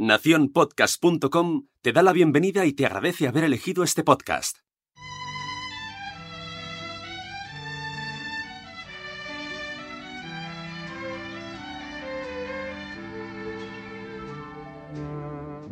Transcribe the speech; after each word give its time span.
Naciónpodcast.com 0.00 1.66
te 1.82 1.92
da 1.92 2.02
la 2.02 2.14
bienvenida 2.14 2.64
y 2.64 2.72
te 2.72 2.86
agradece 2.86 3.28
haber 3.28 3.44
elegido 3.44 3.84
este 3.84 4.02
podcast. 4.02 4.56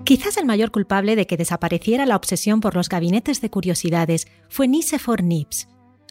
Quizás 0.05 0.37
el 0.37 0.45
mayor 0.45 0.73
culpable 0.73 1.17
de 1.17 1.27
que 1.27 1.39
desapareciera 1.39 2.05
la 2.05 2.17
obsesión 2.17 2.61
por 2.61 2.75
los 2.75 2.91
gabinetes 2.91 3.41
de 3.41 3.49
curiosidades 3.49 4.29
fue 4.51 4.69
Nicephore 4.69 5.23
Nips. 5.23 5.69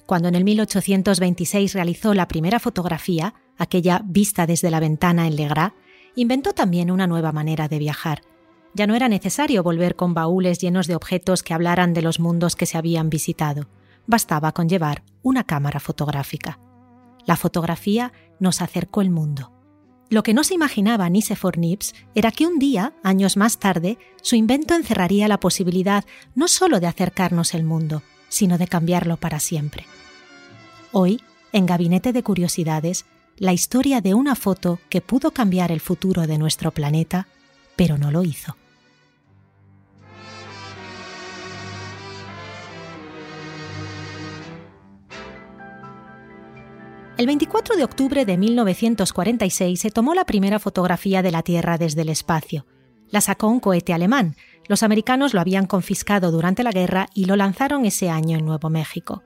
Cuando 0.08 0.28
en 0.28 0.34
el 0.34 0.44
1826 0.44 1.74
realizó 1.74 2.16
la 2.16 2.28
primera 2.28 2.60
fotografía, 2.60 3.36
aquella 3.58 4.02
vista 4.04 4.48
desde 4.48 4.72
la 4.72 4.80
ventana 4.80 5.28
en 5.28 5.36
Legras, 5.36 5.74
inventó 6.18 6.54
también 6.54 6.90
una 6.90 7.06
nueva 7.06 7.32
manera 7.32 7.68
de 7.68 7.78
viajar. 7.78 8.24
Ya 8.74 8.88
no 8.88 8.96
era 8.96 9.08
necesario 9.08 9.62
volver 9.62 9.96
con 9.96 10.16
baúles 10.16 10.58
llenos 10.58 10.88
de 10.88 10.96
objetos 10.96 11.44
que 11.44 11.54
hablaran 11.54 11.94
de 11.94 12.02
los 12.02 12.20
mundos 12.20 12.56
que 12.56 12.66
se 12.66 12.76
habían 12.76 13.12
visitado. 13.12 13.68
Bastaba 14.08 14.52
con 14.52 14.68
llevar 14.68 15.04
una 15.22 15.44
cámara 15.44 15.80
fotográfica. 15.80 16.60
La 17.28 17.36
fotografía 17.36 18.14
nos 18.40 18.64
acercó 18.64 19.02
el 19.02 19.12
mundo. 19.12 19.54
Lo 20.10 20.24
que 20.24 20.34
no 20.34 20.44
se 20.44 20.56
imaginaba 20.56 21.08
Nicephore 21.08 21.60
Nips 21.60 21.94
era 22.16 22.32
que 22.32 22.48
un 22.48 22.58
día, 22.58 22.94
años 23.04 23.38
más 23.38 23.60
tarde, 23.60 24.00
su 24.24 24.36
invento 24.36 24.74
encerraría 24.74 25.28
la 25.28 25.40
posibilidad 25.40 26.04
no 26.34 26.48
solo 26.48 26.80
de 26.80 26.88
acercarnos 26.88 27.54
el 27.54 27.64
mundo, 27.64 28.02
sino 28.28 28.58
de 28.58 28.68
cambiarlo 28.68 29.18
para 29.18 29.40
siempre. 29.40 29.86
Hoy, 30.92 31.22
en 31.52 31.68
Gabinete 31.68 32.12
de 32.12 32.24
Curiosidades, 32.24 33.06
la 33.40 33.54
historia 33.54 34.02
de 34.02 34.14
una 34.14 34.36
foto 34.36 34.80
que 34.90 35.02
pudo 35.02 35.32
cambiar 35.32 35.72
el 35.72 35.80
futuro 35.80 36.26
de 36.26 36.38
nuestro 36.38 36.72
planeta, 36.72 37.28
pero 37.76 37.98
no 37.98 38.12
lo 38.12 38.24
hizo. 38.24 38.56
El 47.18 47.26
24 47.26 47.76
de 47.76 47.84
octubre 47.84 48.26
de 48.26 48.38
1946 48.38 49.80
se 49.80 49.90
tomó 49.90 50.14
la 50.14 50.26
primera 50.26 50.60
fotografía 50.60 51.24
de 51.24 51.32
la 51.32 51.42
Tierra 51.42 51.80
desde 51.80 52.02
el 52.04 52.10
espacio. 52.10 52.68
La 53.10 53.22
sacó 53.22 53.48
un 53.48 53.60
cohete 53.60 53.94
alemán. 53.94 54.36
Los 54.68 54.84
americanos 54.84 55.34
lo 55.34 55.42
habían 55.42 55.66
confiscado 55.66 56.32
durante 56.32 56.62
la 56.62 56.72
guerra 56.72 57.08
y 57.16 57.26
lo 57.26 57.36
lanzaron 57.36 57.86
ese 57.86 58.10
año 58.10 58.38
en 58.38 58.46
Nuevo 58.46 58.70
México. 58.70 59.24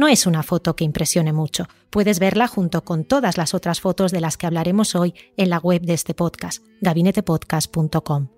No 0.00 0.08
es 0.08 0.24
una 0.24 0.42
foto 0.42 0.76
que 0.76 0.84
impresione 0.84 1.34
mucho. 1.34 1.68
Puedes 1.90 2.20
verla 2.20 2.48
junto 2.48 2.84
con 2.84 3.04
todas 3.04 3.36
las 3.36 3.52
otras 3.52 3.82
fotos 3.82 4.12
de 4.12 4.22
las 4.22 4.38
que 4.38 4.46
hablaremos 4.46 4.94
hoy 4.94 5.12
en 5.36 5.50
la 5.50 5.58
web 5.58 5.82
de 5.82 5.92
este 5.92 6.14
podcast, 6.14 6.64
gabinetepodcast.com. 6.80 8.28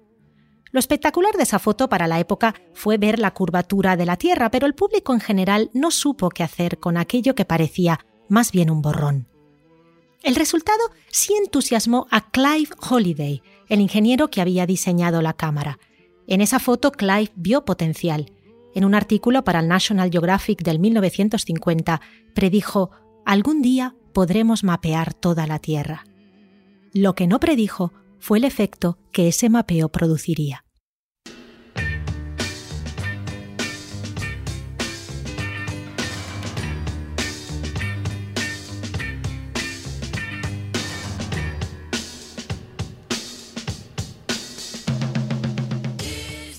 Lo 0.72 0.80
espectacular 0.80 1.36
de 1.36 1.44
esa 1.44 1.60
foto 1.60 1.88
para 1.88 2.08
la 2.08 2.18
época 2.18 2.56
fue 2.74 2.98
ver 2.98 3.20
la 3.20 3.32
curvatura 3.32 3.96
de 3.96 4.06
la 4.06 4.16
Tierra, 4.16 4.50
pero 4.50 4.66
el 4.66 4.74
público 4.74 5.14
en 5.14 5.20
general 5.20 5.70
no 5.72 5.92
supo 5.92 6.30
qué 6.30 6.42
hacer 6.42 6.80
con 6.80 6.96
aquello 6.96 7.36
que 7.36 7.44
parecía 7.44 8.04
más 8.28 8.50
bien 8.50 8.68
un 8.68 8.82
borrón. 8.82 9.28
El 10.24 10.34
resultado 10.34 10.80
sí 11.12 11.32
entusiasmó 11.40 12.08
a 12.10 12.28
Clive 12.32 12.74
Holiday, 12.90 13.40
el 13.68 13.80
ingeniero 13.80 14.30
que 14.30 14.40
había 14.40 14.66
diseñado 14.66 15.22
la 15.22 15.34
cámara. 15.34 15.78
En 16.26 16.40
esa 16.40 16.58
foto 16.58 16.90
Clive 16.90 17.30
vio 17.36 17.64
potencial 17.64 18.32
en 18.74 18.84
un 18.84 18.94
artículo 18.94 19.44
para 19.44 19.60
el 19.60 19.68
National 19.68 20.10
Geographic 20.10 20.62
del 20.62 20.78
1950, 20.78 22.00
predijo, 22.34 22.90
algún 23.24 23.62
día 23.62 23.94
podremos 24.12 24.64
mapear 24.64 25.14
toda 25.14 25.46
la 25.46 25.58
Tierra. 25.58 26.04
Lo 26.92 27.14
que 27.14 27.26
no 27.26 27.40
predijo 27.40 27.92
fue 28.18 28.38
el 28.38 28.44
efecto 28.44 28.98
que 29.10 29.28
ese 29.28 29.48
mapeo 29.48 29.88
produciría. 29.88 30.61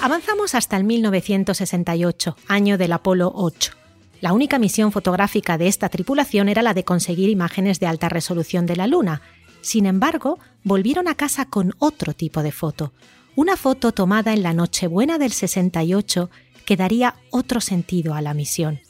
Avanzamos 0.03 0.53
hasta 0.53 0.75
el 0.75 0.83
1968, 0.83 2.35
año 2.49 2.77
del 2.77 2.91
Apolo 2.91 3.31
8. 3.33 3.71
La 4.19 4.33
única 4.33 4.59
misión 4.59 4.91
fotográfica 4.91 5.57
de 5.57 5.69
esta 5.69 5.87
tripulación 5.87 6.49
era 6.49 6.61
la 6.61 6.73
de 6.73 6.83
conseguir 6.83 7.29
imágenes 7.29 7.79
de 7.79 7.87
alta 7.87 8.09
resolución 8.09 8.65
de 8.65 8.75
la 8.75 8.85
Luna. 8.85 9.21
Sin 9.61 9.85
embargo, 9.85 10.39
volvieron 10.65 11.07
a 11.07 11.15
casa 11.15 11.45
con 11.45 11.73
otro 11.79 12.13
tipo 12.13 12.43
de 12.43 12.51
foto, 12.51 12.91
una 13.37 13.55
foto 13.55 13.93
tomada 13.93 14.33
en 14.33 14.43
la 14.43 14.53
Nochebuena 14.53 15.17
del 15.17 15.31
68 15.31 16.29
que 16.65 16.75
daría 16.75 17.15
otro 17.29 17.61
sentido 17.61 18.13
a 18.13 18.21
la 18.21 18.33
misión. 18.33 18.81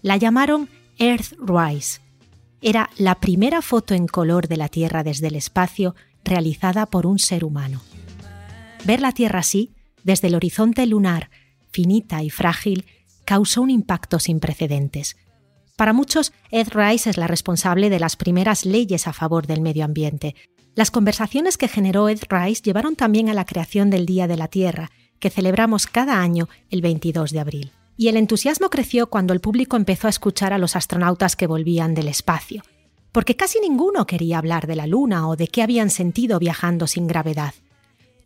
La 0.00 0.16
llamaron 0.16 0.70
Earthrise. 0.96 2.00
Era 2.62 2.88
la 2.96 3.16
primera 3.16 3.60
foto 3.60 3.92
en 3.92 4.06
color 4.06 4.48
de 4.48 4.56
la 4.56 4.70
Tierra 4.70 5.04
desde 5.04 5.26
el 5.26 5.36
espacio 5.36 5.94
realizada 6.24 6.86
por 6.86 7.04
un 7.04 7.18
ser 7.18 7.44
humano. 7.44 7.82
Ver 8.86 9.02
la 9.02 9.12
Tierra 9.12 9.40
así 9.40 9.72
desde 10.04 10.28
el 10.28 10.34
horizonte 10.34 10.86
lunar, 10.86 11.30
finita 11.70 12.22
y 12.22 12.30
frágil, 12.30 12.86
causó 13.24 13.62
un 13.62 13.70
impacto 13.70 14.18
sin 14.18 14.40
precedentes. 14.40 15.16
Para 15.76 15.92
muchos, 15.92 16.32
Ed 16.50 16.68
Rice 16.72 17.10
es 17.10 17.16
la 17.16 17.26
responsable 17.26 17.90
de 17.90 18.00
las 18.00 18.16
primeras 18.16 18.64
leyes 18.64 19.06
a 19.06 19.12
favor 19.12 19.46
del 19.46 19.60
medio 19.60 19.84
ambiente. 19.84 20.34
Las 20.74 20.90
conversaciones 20.90 21.56
que 21.56 21.68
generó 21.68 22.08
Ed 22.08 22.22
Rice 22.28 22.62
llevaron 22.62 22.96
también 22.96 23.28
a 23.28 23.34
la 23.34 23.44
creación 23.44 23.90
del 23.90 24.06
Día 24.06 24.26
de 24.26 24.36
la 24.36 24.48
Tierra, 24.48 24.90
que 25.20 25.30
celebramos 25.30 25.86
cada 25.86 26.20
año 26.20 26.48
el 26.70 26.82
22 26.82 27.30
de 27.32 27.40
abril. 27.40 27.72
Y 27.96 28.08
el 28.08 28.16
entusiasmo 28.16 28.70
creció 28.70 29.08
cuando 29.08 29.32
el 29.32 29.40
público 29.40 29.76
empezó 29.76 30.06
a 30.06 30.10
escuchar 30.10 30.52
a 30.52 30.58
los 30.58 30.74
astronautas 30.74 31.36
que 31.36 31.46
volvían 31.46 31.94
del 31.94 32.08
espacio, 32.08 32.62
porque 33.12 33.36
casi 33.36 33.60
ninguno 33.60 34.06
quería 34.06 34.38
hablar 34.38 34.66
de 34.66 34.76
la 34.76 34.86
Luna 34.86 35.28
o 35.28 35.36
de 35.36 35.48
qué 35.48 35.62
habían 35.62 35.90
sentido 35.90 36.38
viajando 36.38 36.86
sin 36.86 37.06
gravedad 37.06 37.54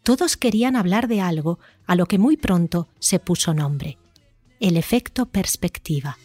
todos 0.02 0.36
querían 0.36 0.76
hablar 0.76 1.08
de 1.08 1.20
algo 1.20 1.58
a 1.86 1.94
lo 1.94 2.06
que 2.06 2.18
muy 2.18 2.36
pronto 2.36 2.88
se 2.98 3.18
puso 3.18 3.54
nombre, 3.54 3.98
el 4.60 4.76
efecto 4.76 5.26
perspectiva. 5.26 6.18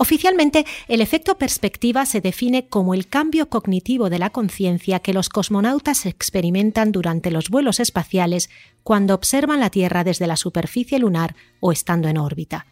Oficialmente, 0.00 0.64
el 0.86 1.00
efecto 1.00 1.38
perspectiva 1.38 2.06
se 2.06 2.20
define 2.20 2.68
como 2.68 2.94
el 2.94 3.08
cambio 3.08 3.48
cognitivo 3.48 4.10
de 4.10 4.20
la 4.20 4.30
conciencia 4.30 5.00
que 5.00 5.12
los 5.12 5.28
cosmonautas 5.28 6.06
experimentan 6.06 6.92
durante 6.92 7.32
los 7.32 7.48
vuelos 7.48 7.80
espaciales 7.80 8.48
cuando 8.84 9.14
observan 9.14 9.58
la 9.58 9.70
Tierra 9.70 10.04
desde 10.04 10.28
la 10.28 10.36
superficie 10.36 11.00
lunar 11.00 11.34
o 11.58 11.72
estando 11.72 12.06
en 12.08 12.16
órbita. 12.16 12.66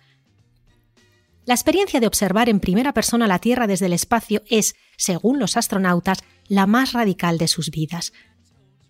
La 1.47 1.55
experiencia 1.55 1.99
de 1.99 2.07
observar 2.07 2.49
en 2.49 2.61
primera 2.61 2.93
persona 2.93 3.27
la 3.27 3.41
Tierra 3.41 3.67
desde 3.67 3.87
el 3.87 3.93
espacio 3.93 4.43
es, 4.49 4.77
según 4.97 5.41
los 5.41 5.57
astronautas, 5.57 6.19
la 6.47 6.67
más 6.67 6.93
radical 6.93 7.39
de 7.39 7.49
sus 7.49 7.71
vidas, 7.71 8.13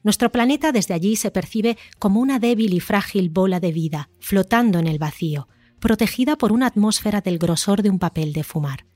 nuestro 0.06 0.30
planeta 0.30 0.70
desde 0.70 0.94
allí 0.94 1.16
se 1.16 1.32
percibe 1.32 1.76
como 1.98 2.20
una 2.20 2.38
débil 2.38 2.74
y 2.74 2.78
frágil 2.78 3.28
bola 3.28 3.58
de 3.58 3.72
vida, 3.72 4.08
flotando 4.20 4.78
en 4.78 4.86
el 4.86 5.00
vacío, 5.00 5.48
protegida 5.80 6.38
por 6.38 6.52
una 6.52 6.68
atmósfera 6.68 7.22
del 7.22 7.38
grosor 7.38 7.82
de 7.82 7.90
un 7.90 7.98
papel 7.98 8.32
de 8.32 8.44
fumar. 8.44 8.86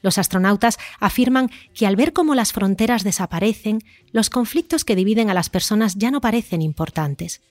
Los 0.00 0.16
astronautas 0.16 0.78
afirman 1.00 1.50
que 1.74 1.88
al 1.88 1.96
ver 1.96 2.12
cómo 2.12 2.36
las 2.36 2.52
fronteras 2.52 3.02
desaparecen, 3.02 3.82
los 4.12 4.30
conflictos 4.30 4.84
que 4.84 4.94
dividen 4.94 5.28
a 5.28 5.34
las 5.34 5.50
personas 5.50 5.96
ya 5.96 6.12
no 6.12 6.20
parecen 6.20 6.62
importantes. 6.62 7.42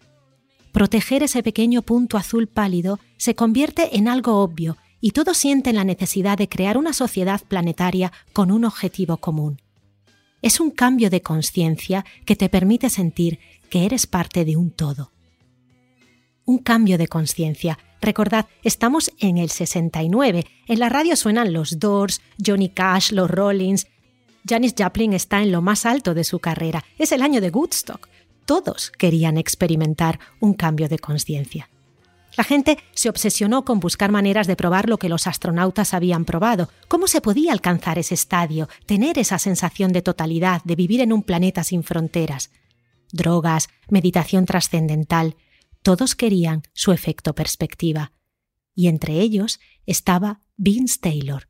Proteger 0.71 1.23
ese 1.23 1.43
pequeño 1.43 1.81
punto 1.81 2.15
azul 2.15 2.47
pálido 2.47 3.01
se 3.17 3.35
convierte 3.35 3.97
en 3.97 4.07
algo 4.07 4.37
obvio 4.41 4.77
y 5.01 5.11
todos 5.11 5.35
sienten 5.35 5.75
la 5.75 5.83
necesidad 5.83 6.37
de 6.37 6.47
crear 6.47 6.77
una 6.77 6.93
sociedad 6.93 7.41
planetaria 7.49 8.13
con 8.31 8.49
un 8.49 8.63
objetivo 8.63 9.17
común 9.17 9.59
es 10.41 10.59
un 10.59 10.71
cambio 10.71 11.09
de 11.09 11.21
conciencia 11.21 12.05
que 12.25 12.35
te 12.35 12.49
permite 12.49 12.89
sentir 12.89 13.39
que 13.69 13.85
eres 13.85 14.07
parte 14.07 14.45
de 14.45 14.55
un 14.55 14.71
todo. 14.71 15.11
Un 16.45 16.59
cambio 16.59 16.97
de 16.97 17.07
conciencia. 17.07 17.77
Recordad, 18.01 18.45
estamos 18.63 19.11
en 19.19 19.37
el 19.37 19.49
69. 19.49 20.45
En 20.67 20.79
la 20.79 20.89
radio 20.89 21.15
suenan 21.15 21.51
los 21.51 21.79
Doors, 21.79 22.21
Johnny 22.43 22.69
Cash, 22.69 23.11
los 23.11 23.29
Rollins. 23.29 23.87
Janis 24.47 24.75
Joplin 24.77 25.13
está 25.13 25.41
en 25.41 25.51
lo 25.51 25.61
más 25.61 25.85
alto 25.85 26.13
de 26.13 26.23
su 26.23 26.39
carrera. 26.39 26.85
Es 26.97 27.11
el 27.11 27.21
año 27.21 27.41
de 27.41 27.49
Woodstock. 27.49 28.07
Todos 28.45 28.91
querían 28.91 29.37
experimentar 29.37 30.19
un 30.39 30.53
cambio 30.53 30.87
de 30.87 30.99
conciencia. 30.99 31.69
La 32.37 32.43
gente 32.43 32.77
se 32.93 33.09
obsesionó 33.09 33.65
con 33.65 33.79
buscar 33.79 34.11
maneras 34.11 34.45
de 34.45 34.55
probar 34.55 34.87
lo 34.87 34.99
que 34.99 35.09
los 35.09 35.25
astronautas 35.25 35.95
habían 35.95 36.23
probado, 36.23 36.69
cómo 36.87 37.07
se 37.07 37.19
podía 37.19 37.51
alcanzar 37.51 37.97
ese 37.97 38.13
estadio, 38.13 38.69
tener 38.85 39.17
esa 39.17 39.39
sensación 39.39 39.91
de 39.91 40.03
totalidad, 40.03 40.61
de 40.63 40.75
vivir 40.75 41.01
en 41.01 41.11
un 41.11 41.23
planeta 41.23 41.63
sin 41.63 41.83
fronteras. 41.83 42.51
Drogas, 43.11 43.69
meditación 43.89 44.45
trascendental, 44.45 45.35
todos 45.81 46.15
querían 46.15 46.61
su 46.73 46.91
efecto 46.91 47.33
perspectiva. 47.33 48.11
Y 48.75 48.87
entre 48.87 49.19
ellos 49.19 49.59
estaba 49.87 50.41
Vince 50.57 50.99
Taylor. 51.01 51.49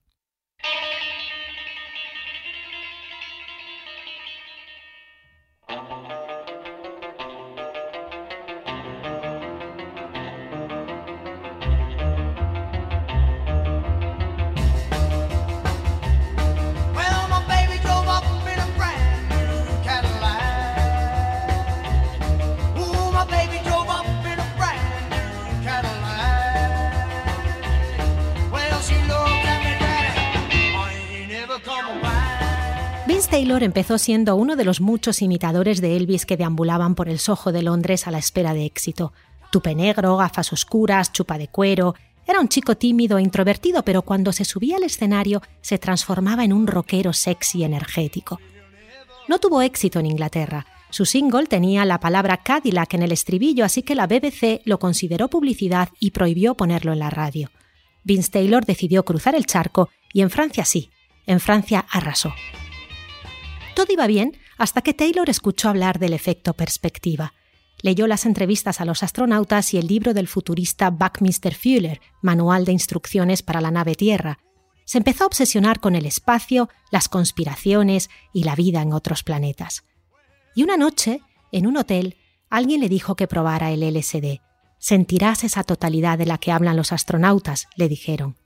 Empezó 33.67 33.99
siendo 33.99 34.35
uno 34.35 34.55
de 34.55 34.65
los 34.65 34.81
muchos 34.81 35.21
imitadores 35.21 35.79
de 35.81 35.95
Elvis 35.95 36.25
que 36.25 36.37
deambulaban 36.37 36.95
por 36.95 37.09
el 37.09 37.19
Soho 37.19 37.51
de 37.51 37.61
Londres 37.61 38.07
a 38.07 38.11
la 38.11 38.17
espera 38.17 38.53
de 38.53 38.65
éxito. 38.65 39.13
Tupe 39.51 39.75
negro, 39.75 40.17
gafas 40.17 40.51
oscuras, 40.51 41.11
chupa 41.11 41.37
de 41.37 41.49
cuero. 41.49 41.93
Era 42.25 42.39
un 42.39 42.49
chico 42.49 42.75
tímido 42.75 43.17
e 43.17 43.21
introvertido, 43.21 43.83
pero 43.83 44.01
cuando 44.01 44.31
se 44.31 44.45
subía 44.45 44.77
al 44.77 44.83
escenario 44.83 45.41
se 45.61 45.77
transformaba 45.77 46.43
en 46.43 46.53
un 46.53 46.65
rockero 46.65 47.13
sexy 47.13 47.59
y 47.59 47.63
energético. 47.65 48.39
No 49.27 49.39
tuvo 49.39 49.61
éxito 49.61 49.99
en 49.99 50.07
Inglaterra. 50.07 50.65
Su 50.89 51.05
single 51.05 51.47
tenía 51.47 51.85
la 51.85 51.99
palabra 51.99 52.37
Cadillac 52.37 52.93
en 52.93 53.03
el 53.03 53.11
estribillo, 53.11 53.65
así 53.65 53.83
que 53.83 53.95
la 53.95 54.07
BBC 54.07 54.61
lo 54.65 54.79
consideró 54.79 55.29
publicidad 55.29 55.89
y 55.99 56.11
prohibió 56.11 56.55
ponerlo 56.55 56.93
en 56.93 56.99
la 56.99 57.09
radio. 57.09 57.51
Vince 58.03 58.31
Taylor 58.31 58.65
decidió 58.65 59.03
cruzar 59.03 59.35
el 59.35 59.45
charco 59.45 59.89
y 60.13 60.21
en 60.21 60.29
Francia 60.29 60.63
sí, 60.63 60.89
en 61.25 61.41
Francia 61.41 61.85
arrasó. 61.91 62.33
Todo 63.77 63.93
iba 63.93 64.07
bien 64.07 64.35
hasta 64.57 64.81
que 64.81 64.95
Taylor 64.95 65.29
escuchó 65.29 65.69
hablar 65.69 65.99
del 65.99 66.13
efecto 66.13 66.55
perspectiva. 66.55 67.33
Leyó 67.83 68.07
las 68.07 68.25
entrevistas 68.25 68.81
a 68.81 68.85
los 68.85 69.03
astronautas 69.03 69.71
y 69.71 69.77
el 69.77 69.85
libro 69.85 70.15
del 70.15 70.27
futurista 70.27 70.89
Buckminster 70.89 71.53
Fuller, 71.53 72.01
Manual 72.23 72.65
de 72.65 72.71
Instrucciones 72.71 73.43
para 73.43 73.61
la 73.61 73.69
nave 73.69 73.93
Tierra. 73.93 74.39
Se 74.83 74.97
empezó 74.97 75.25
a 75.25 75.27
obsesionar 75.27 75.79
con 75.79 75.93
el 75.93 76.07
espacio, 76.07 76.69
las 76.89 77.07
conspiraciones 77.07 78.09
y 78.33 78.45
la 78.45 78.55
vida 78.55 78.81
en 78.81 78.93
otros 78.93 79.21
planetas. 79.21 79.83
Y 80.55 80.63
una 80.63 80.75
noche, 80.75 81.21
en 81.51 81.67
un 81.67 81.77
hotel, 81.77 82.17
alguien 82.49 82.81
le 82.81 82.89
dijo 82.89 83.15
que 83.15 83.27
probara 83.27 83.69
el 83.69 83.81
LSD. 83.81 84.41
Sentirás 84.79 85.43
esa 85.43 85.63
totalidad 85.63 86.17
de 86.17 86.25
la 86.25 86.39
que 86.39 86.51
hablan 86.51 86.77
los 86.77 86.91
astronautas, 86.93 87.67
le 87.75 87.89
dijeron. 87.89 88.37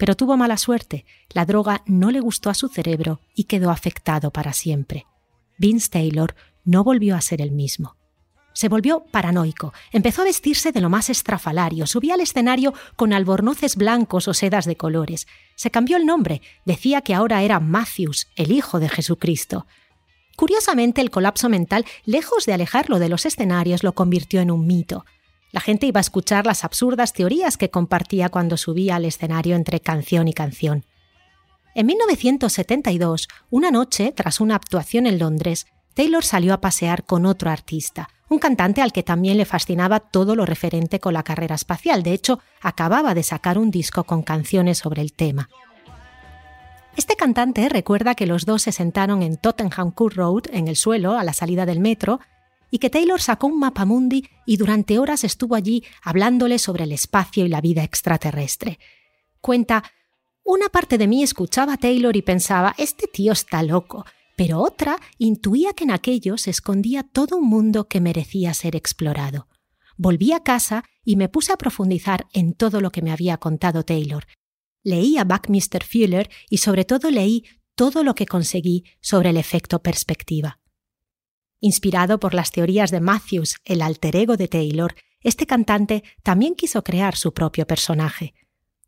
Pero 0.00 0.16
tuvo 0.16 0.38
mala 0.38 0.56
suerte, 0.56 1.04
la 1.28 1.44
droga 1.44 1.82
no 1.84 2.10
le 2.10 2.20
gustó 2.20 2.48
a 2.48 2.54
su 2.54 2.68
cerebro 2.68 3.20
y 3.34 3.44
quedó 3.44 3.70
afectado 3.70 4.30
para 4.30 4.54
siempre. 4.54 5.04
Vince 5.58 5.90
Taylor 5.90 6.34
no 6.64 6.82
volvió 6.84 7.14
a 7.14 7.20
ser 7.20 7.42
el 7.42 7.50
mismo. 7.50 7.96
Se 8.54 8.70
volvió 8.70 9.04
paranoico, 9.10 9.74
empezó 9.92 10.22
a 10.22 10.24
vestirse 10.24 10.72
de 10.72 10.80
lo 10.80 10.88
más 10.88 11.10
estrafalario, 11.10 11.86
subía 11.86 12.14
al 12.14 12.22
escenario 12.22 12.72
con 12.96 13.12
albornoces 13.12 13.76
blancos 13.76 14.26
o 14.26 14.32
sedas 14.32 14.64
de 14.64 14.74
colores. 14.74 15.26
Se 15.54 15.70
cambió 15.70 15.98
el 15.98 16.06
nombre, 16.06 16.40
decía 16.64 17.02
que 17.02 17.12
ahora 17.12 17.42
era 17.42 17.60
Matthews, 17.60 18.28
el 18.36 18.52
hijo 18.52 18.80
de 18.80 18.88
Jesucristo. 18.88 19.66
Curiosamente, 20.34 21.02
el 21.02 21.10
colapso 21.10 21.50
mental, 21.50 21.84
lejos 22.06 22.46
de 22.46 22.54
alejarlo 22.54 23.00
de 23.00 23.10
los 23.10 23.26
escenarios, 23.26 23.82
lo 23.82 23.92
convirtió 23.92 24.40
en 24.40 24.50
un 24.50 24.66
mito. 24.66 25.04
La 25.52 25.60
gente 25.60 25.86
iba 25.86 25.98
a 25.98 26.02
escuchar 26.02 26.46
las 26.46 26.64
absurdas 26.64 27.12
teorías 27.12 27.56
que 27.56 27.70
compartía 27.70 28.28
cuando 28.28 28.56
subía 28.56 28.96
al 28.96 29.04
escenario 29.04 29.56
entre 29.56 29.80
canción 29.80 30.28
y 30.28 30.32
canción. 30.32 30.84
En 31.74 31.86
1972, 31.86 33.28
una 33.50 33.70
noche, 33.70 34.12
tras 34.14 34.40
una 34.40 34.56
actuación 34.56 35.06
en 35.06 35.18
Londres, 35.18 35.66
Taylor 35.94 36.24
salió 36.24 36.54
a 36.54 36.60
pasear 36.60 37.04
con 37.04 37.26
otro 37.26 37.50
artista, 37.50 38.08
un 38.28 38.38
cantante 38.38 38.80
al 38.80 38.92
que 38.92 39.02
también 39.02 39.36
le 39.36 39.44
fascinaba 39.44 40.00
todo 40.00 40.36
lo 40.36 40.46
referente 40.46 41.00
con 41.00 41.14
la 41.14 41.24
carrera 41.24 41.56
espacial. 41.56 42.02
De 42.02 42.12
hecho, 42.12 42.40
acababa 42.60 43.14
de 43.14 43.24
sacar 43.24 43.58
un 43.58 43.70
disco 43.70 44.04
con 44.04 44.22
canciones 44.22 44.78
sobre 44.78 45.02
el 45.02 45.12
tema. 45.12 45.48
Este 46.96 47.16
cantante 47.16 47.68
recuerda 47.68 48.14
que 48.14 48.26
los 48.26 48.46
dos 48.46 48.62
se 48.62 48.72
sentaron 48.72 49.22
en 49.22 49.36
Tottenham 49.36 49.90
Court 49.90 50.16
Road, 50.16 50.42
en 50.52 50.68
el 50.68 50.76
suelo, 50.76 51.18
a 51.18 51.24
la 51.24 51.32
salida 51.32 51.66
del 51.66 51.80
metro, 51.80 52.20
y 52.70 52.78
que 52.78 52.90
Taylor 52.90 53.20
sacó 53.20 53.46
un 53.46 53.58
mapa 53.58 53.84
mundi 53.84 54.28
y 54.46 54.56
durante 54.56 54.98
horas 54.98 55.24
estuvo 55.24 55.54
allí 55.54 55.84
hablándole 56.02 56.58
sobre 56.58 56.84
el 56.84 56.92
espacio 56.92 57.44
y 57.44 57.48
la 57.48 57.60
vida 57.60 57.82
extraterrestre. 57.82 58.78
Cuenta, 59.40 59.84
una 60.44 60.68
parte 60.68 60.98
de 60.98 61.06
mí 61.06 61.22
escuchaba 61.22 61.74
a 61.74 61.76
Taylor 61.76 62.16
y 62.16 62.22
pensaba, 62.22 62.74
este 62.78 63.06
tío 63.06 63.32
está 63.32 63.62
loco, 63.62 64.04
pero 64.36 64.60
otra 64.60 64.98
intuía 65.18 65.72
que 65.74 65.84
en 65.84 65.90
aquello 65.90 66.38
se 66.38 66.50
escondía 66.50 67.02
todo 67.02 67.36
un 67.36 67.48
mundo 67.48 67.88
que 67.88 68.00
merecía 68.00 68.54
ser 68.54 68.76
explorado. 68.76 69.48
Volví 69.96 70.32
a 70.32 70.40
casa 70.40 70.84
y 71.04 71.16
me 71.16 71.28
puse 71.28 71.52
a 71.52 71.58
profundizar 71.58 72.26
en 72.32 72.54
todo 72.54 72.80
lo 72.80 72.90
que 72.90 73.02
me 73.02 73.12
había 73.12 73.36
contado 73.36 73.82
Taylor. 73.82 74.26
Leí 74.82 75.18
a 75.18 75.24
Buckminster 75.24 75.84
Fuller 75.84 76.30
y 76.48 76.58
sobre 76.58 76.84
todo 76.84 77.10
leí 77.10 77.44
todo 77.74 78.02
lo 78.02 78.14
que 78.14 78.26
conseguí 78.26 78.84
sobre 79.00 79.30
el 79.30 79.36
efecto 79.36 79.82
perspectiva. 79.82 80.58
Inspirado 81.60 82.18
por 82.18 82.32
las 82.32 82.52
teorías 82.52 82.90
de 82.90 83.00
Matthews, 83.00 83.56
el 83.64 83.82
alter 83.82 84.16
ego 84.16 84.38
de 84.38 84.48
Taylor, 84.48 84.94
este 85.20 85.46
cantante 85.46 86.02
también 86.22 86.54
quiso 86.54 86.82
crear 86.82 87.16
su 87.16 87.34
propio 87.34 87.66
personaje. 87.66 88.32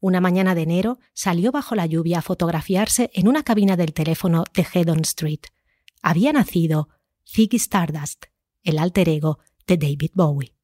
Una 0.01 0.23
mañana 0.23 0.55
de 0.55 0.63
enero 0.63 0.99
salió 1.13 1.53
bajo 1.53 1.75
la 1.75 1.85
lluvia 1.85 2.19
a 2.19 2.23
fotografiarse 2.23 3.11
en 3.13 3.29
una 3.29 3.43
cabina 3.43 3.77
del 3.77 3.93
teléfono 3.93 4.45
de 4.55 4.67
Hedon 4.73 5.01
Street. 5.01 5.43
Había 6.01 6.33
nacido 6.33 6.89
Ziggy 7.29 7.59
Stardust, 7.59 8.25
el 8.63 8.79
alter 8.79 9.11
ego 9.11 9.39
de 9.67 9.77
David 9.77 10.11
Bowie. 10.15 10.55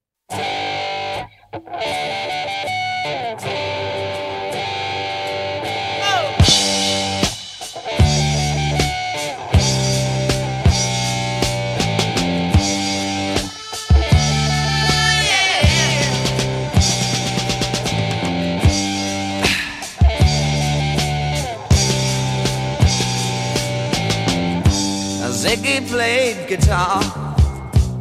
Played 25.79 26.49
guitar, 26.49 27.01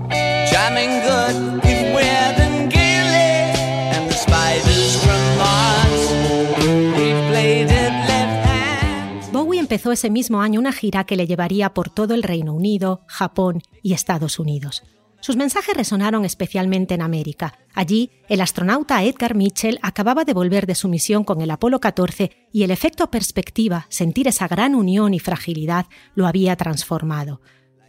jamming 0.10 1.00
good 1.06 1.62
with 1.94 2.40
and 2.40 2.72
Gilly 2.72 3.54
and 3.94 4.10
the 4.10 4.16
spiders 4.16 4.98
from 5.06 5.38
Mars. 5.38 6.12
We 6.98 7.14
played 7.30 7.70
it 7.70 7.94
left 8.10 8.46
hand. 8.46 9.32
Bowie 9.32 9.60
empezó 9.60 9.92
ese 9.92 10.10
mismo 10.10 10.42
año 10.42 10.60
una 10.60 10.74
gira 10.74 11.06
que 11.06 11.16
le 11.16 11.28
llevaría 11.28 11.76
por 11.76 11.92
todo 11.92 12.16
el 12.16 12.24
Reino 12.24 12.54
Unido, 12.54 13.04
Japón 13.08 13.62
y 13.84 13.94
Estados 13.94 14.40
Unidos. 14.40 14.84
Sus 15.20 15.36
mensajes 15.36 15.76
resonaron 15.76 16.26
especialmente 16.26 16.96
en 16.96 17.02
América. 17.04 17.60
Allí, 17.74 18.12
el 18.28 18.42
astronauta 18.42 19.04
Edgar 19.04 19.36
Mitchell 19.36 19.80
acababa 19.82 20.26
de 20.26 20.34
volver 20.34 20.66
de 20.66 20.76
su 20.76 20.88
misión 20.88 21.24
con 21.24 21.42
el 21.42 21.52
Apolo 21.52 21.80
14 21.80 22.32
y 22.52 22.64
el 22.64 22.72
efecto 22.72 23.12
perspectiva, 23.12 23.86
sentir 23.90 24.28
esa 24.28 24.48
gran 24.48 24.74
unión 24.74 25.14
y 25.14 25.20
fragilidad, 25.20 25.86
lo 26.16 26.28
había 26.28 26.56
transformado. 26.56 27.40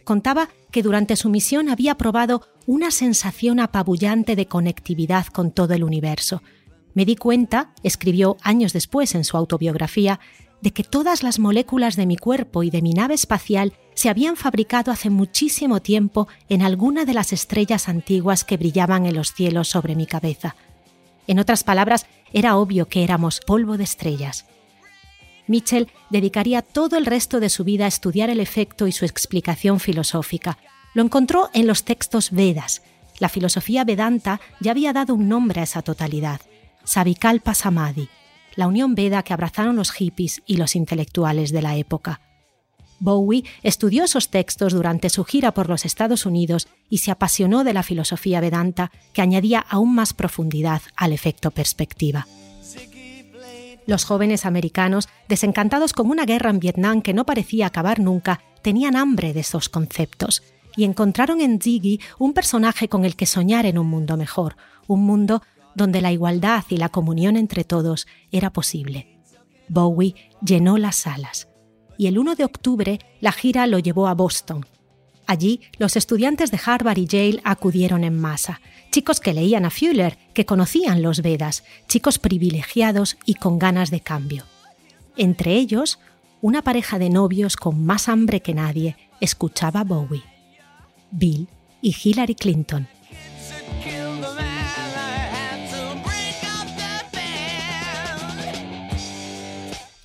Contaba 0.09 0.49
que 0.71 0.81
durante 0.81 1.15
su 1.15 1.29
misión 1.29 1.69
había 1.69 1.93
probado 1.93 2.41
una 2.65 2.89
sensación 2.89 3.59
apabullante 3.59 4.35
de 4.35 4.47
conectividad 4.47 5.27
con 5.27 5.51
todo 5.51 5.75
el 5.75 5.83
universo. 5.83 6.41
Me 6.95 7.05
di 7.05 7.15
cuenta, 7.15 7.75
escribió 7.83 8.35
años 8.41 8.73
después 8.73 9.13
en 9.13 9.23
su 9.23 9.37
autobiografía, 9.37 10.19
de 10.61 10.71
que 10.71 10.83
todas 10.83 11.21
las 11.21 11.37
moléculas 11.37 11.95
de 11.95 12.07
mi 12.07 12.17
cuerpo 12.17 12.63
y 12.63 12.71
de 12.71 12.81
mi 12.81 12.93
nave 12.93 13.13
espacial 13.13 13.73
se 13.93 14.09
habían 14.09 14.35
fabricado 14.35 14.91
hace 14.91 15.11
muchísimo 15.11 15.79
tiempo 15.79 16.27
en 16.49 16.63
alguna 16.63 17.05
de 17.05 17.13
las 17.13 17.31
estrellas 17.31 17.87
antiguas 17.87 18.43
que 18.43 18.57
brillaban 18.57 19.05
en 19.05 19.13
los 19.13 19.35
cielos 19.35 19.67
sobre 19.67 19.95
mi 19.95 20.07
cabeza. 20.07 20.55
En 21.27 21.37
otras 21.37 21.63
palabras, 21.63 22.07
era 22.33 22.57
obvio 22.57 22.87
que 22.87 23.03
éramos 23.03 23.41
polvo 23.41 23.77
de 23.77 23.83
estrellas. 23.83 24.47
Mitchell 25.49 25.89
dedicaría 26.11 26.61
todo 26.61 26.95
el 26.95 27.07
resto 27.07 27.39
de 27.39 27.49
su 27.49 27.63
vida 27.63 27.85
a 27.85 27.89
estudiar 27.89 28.29
el 28.29 28.39
efecto 28.39 28.85
y 28.85 28.91
su 28.91 29.03
explicación 29.03 29.79
filosófica. 29.79 30.59
Lo 30.93 31.01
encontró 31.01 31.49
en 31.53 31.65
los 31.65 31.83
textos 31.83 32.31
Vedas. 32.31 32.83
La 33.17 33.29
filosofía 33.29 33.83
Vedanta 33.83 34.39
ya 34.61 34.71
había 34.71 34.93
dado 34.93 35.15
un 35.15 35.27
nombre 35.27 35.59
a 35.59 35.63
esa 35.63 35.81
totalidad, 35.81 36.39
Savikalpa 36.83 37.55
Samadhi, 37.55 38.09
la 38.55 38.67
unión 38.67 38.93
Veda 38.93 39.23
que 39.23 39.33
abrazaron 39.33 39.75
los 39.75 39.91
hippies 39.91 40.41
y 40.45 40.57
los 40.57 40.75
intelectuales 40.75 41.51
de 41.51 41.61
la 41.63 41.75
época. 41.75 42.21
Bowie 42.99 43.45
estudió 43.63 44.03
esos 44.03 44.29
textos 44.29 44.73
durante 44.73 45.09
su 45.09 45.23
gira 45.23 45.53
por 45.53 45.67
los 45.67 45.83
Estados 45.83 46.25
Unidos 46.25 46.67
y 46.89 46.99
se 46.99 47.11
apasionó 47.11 47.63
de 47.63 47.73
la 47.73 47.83
filosofía 47.83 48.39
Vedanta 48.39 48.91
que 49.13 49.21
añadía 49.21 49.65
aún 49.67 49.95
más 49.95 50.13
profundidad 50.13 50.81
al 50.95 51.11
efecto 51.11 51.51
perspectiva. 51.51 52.27
Los 53.89 54.05
jóvenes 54.05 54.45
americanos, 54.45 55.09
desencantados 55.27 55.93
con 55.93 56.11
una 56.11 56.27
guerra 56.27 56.51
en 56.51 56.59
Vietnam 56.59 57.01
que 57.01 57.15
no 57.15 57.25
parecía 57.25 57.65
acabar 57.65 57.99
nunca, 57.99 58.39
tenían 58.61 58.95
hambre 58.95 59.33
de 59.33 59.39
esos 59.39 59.67
conceptos 59.67 60.43
y 60.77 60.83
encontraron 60.83 61.41
en 61.41 61.59
Ziggy 61.59 61.99
un 62.19 62.33
personaje 62.33 62.87
con 62.87 63.03
el 63.03 63.15
que 63.15 63.25
soñar 63.25 63.65
en 63.65 63.79
un 63.79 63.87
mundo 63.87 64.15
mejor, 64.15 64.57
un 64.85 65.05
mundo 65.05 65.41
donde 65.73 66.01
la 66.01 66.11
igualdad 66.11 66.65
y 66.69 66.77
la 66.77 66.89
comunión 66.89 67.35
entre 67.35 67.63
todos 67.63 68.05
era 68.31 68.53
posible. 68.53 69.19
Bowie 69.69 70.13
llenó 70.45 70.77
las 70.77 70.97
salas 70.97 71.47
y 71.97 72.05
el 72.05 72.19
1 72.19 72.35
de 72.35 72.45
octubre 72.45 72.99
la 73.21 73.31
gira 73.31 73.65
lo 73.65 73.79
llevó 73.79 74.07
a 74.07 74.13
Boston. 74.13 74.67
Allí 75.29 75.61
los 75.77 75.95
estudiantes 75.95 76.49
de 76.49 76.59
Harvard 76.65 76.97
y 76.97 77.05
Yale 77.05 77.41
acudieron 77.43 78.03
en 78.03 78.19
masa, 78.19 78.61
chicos 78.89 79.19
que 79.19 79.31
leían 79.31 79.63
a 79.63 79.69
Fuller, 79.69 80.17
que 80.33 80.47
conocían 80.47 81.03
los 81.03 81.21
Vedas, 81.21 81.63
chicos 81.87 82.17
privilegiados 82.17 83.15
y 83.25 83.35
con 83.35 83.59
ganas 83.59 83.91
de 83.91 83.99
cambio. 83.99 84.45
Entre 85.17 85.53
ellos, 85.53 85.99
una 86.41 86.63
pareja 86.63 86.97
de 86.97 87.11
novios 87.11 87.57
con 87.57 87.85
más 87.85 88.09
hambre 88.09 88.41
que 88.41 88.55
nadie 88.55 88.97
escuchaba 89.21 89.83
Bowie. 89.83 90.23
Bill 91.11 91.47
y 91.79 91.95
Hillary 92.03 92.33
Clinton. 92.33 92.87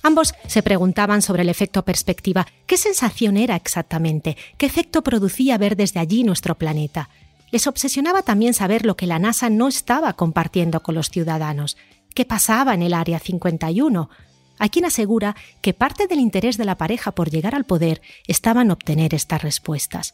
Ambos 0.05 0.35
se 0.45 0.61
preguntaban 0.61 1.23
sobre 1.23 1.41
el 1.41 1.49
efecto 1.49 1.83
perspectiva, 1.83 2.45
qué 2.67 2.77
sensación 2.77 3.37
era 3.37 3.55
exactamente, 3.55 4.37
qué 4.55 4.67
efecto 4.67 5.01
producía 5.01 5.57
ver 5.57 5.75
desde 5.75 5.99
allí 5.99 6.23
nuestro 6.23 6.59
planeta. 6.59 7.09
Les 7.49 7.65
obsesionaba 7.65 8.21
también 8.21 8.53
saber 8.53 8.85
lo 8.85 8.95
que 8.95 9.07
la 9.07 9.17
NASA 9.17 9.49
no 9.49 9.67
estaba 9.67 10.13
compartiendo 10.13 10.83
con 10.83 10.93
los 10.93 11.09
ciudadanos, 11.09 11.75
qué 12.13 12.23
pasaba 12.23 12.75
en 12.75 12.83
el 12.83 12.93
Área 12.93 13.17
51. 13.17 14.11
Hay 14.59 14.69
quien 14.69 14.85
asegura 14.85 15.35
que 15.61 15.73
parte 15.73 16.05
del 16.05 16.19
interés 16.19 16.57
de 16.57 16.65
la 16.65 16.77
pareja 16.77 17.11
por 17.11 17.31
llegar 17.31 17.55
al 17.55 17.65
poder 17.65 18.03
estaba 18.27 18.61
en 18.61 18.69
obtener 18.69 19.15
estas 19.15 19.41
respuestas. 19.41 20.13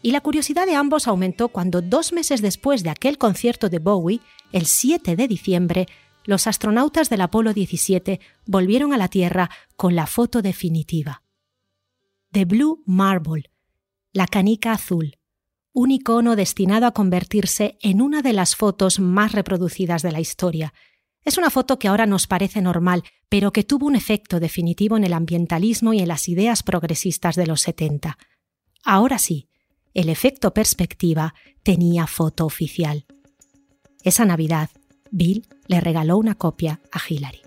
Y 0.00 0.12
la 0.12 0.22
curiosidad 0.22 0.64
de 0.64 0.74
ambos 0.74 1.06
aumentó 1.06 1.48
cuando 1.48 1.82
dos 1.82 2.14
meses 2.14 2.40
después 2.40 2.82
de 2.82 2.88
aquel 2.88 3.18
concierto 3.18 3.68
de 3.68 3.78
Bowie, 3.78 4.22
el 4.52 4.64
7 4.64 5.16
de 5.16 5.28
diciembre, 5.28 5.86
los 6.24 6.46
astronautas 6.46 7.10
del 7.10 7.20
Apolo 7.20 7.52
17 7.52 8.20
volvieron 8.46 8.92
a 8.92 8.96
la 8.96 9.08
Tierra 9.08 9.50
con 9.76 9.94
la 9.94 10.06
foto 10.06 10.42
definitiva. 10.42 11.22
The 12.30 12.44
Blue 12.44 12.82
Marble, 12.86 13.50
la 14.12 14.26
canica 14.26 14.72
azul, 14.72 15.18
un 15.72 15.90
icono 15.90 16.36
destinado 16.36 16.86
a 16.86 16.92
convertirse 16.92 17.78
en 17.80 18.02
una 18.02 18.22
de 18.22 18.32
las 18.32 18.56
fotos 18.56 19.00
más 19.00 19.32
reproducidas 19.32 20.02
de 20.02 20.12
la 20.12 20.20
historia. 20.20 20.74
Es 21.24 21.38
una 21.38 21.50
foto 21.50 21.78
que 21.78 21.88
ahora 21.88 22.06
nos 22.06 22.26
parece 22.26 22.60
normal, 22.60 23.04
pero 23.28 23.52
que 23.52 23.64
tuvo 23.64 23.86
un 23.86 23.96
efecto 23.96 24.40
definitivo 24.40 24.96
en 24.96 25.04
el 25.04 25.12
ambientalismo 25.12 25.94
y 25.94 26.00
en 26.00 26.08
las 26.08 26.28
ideas 26.28 26.62
progresistas 26.62 27.36
de 27.36 27.46
los 27.46 27.62
70. 27.62 28.18
Ahora 28.84 29.18
sí, 29.18 29.48
el 29.94 30.08
efecto 30.08 30.52
perspectiva 30.52 31.34
tenía 31.62 32.06
foto 32.06 32.44
oficial. 32.44 33.06
Esa 34.02 34.24
Navidad, 34.24 34.70
Bill 35.12 35.44
le 35.66 35.80
regaló 35.80 36.16
una 36.16 36.34
copia 36.34 36.80
a 36.90 36.98
Hillary. 37.06 37.41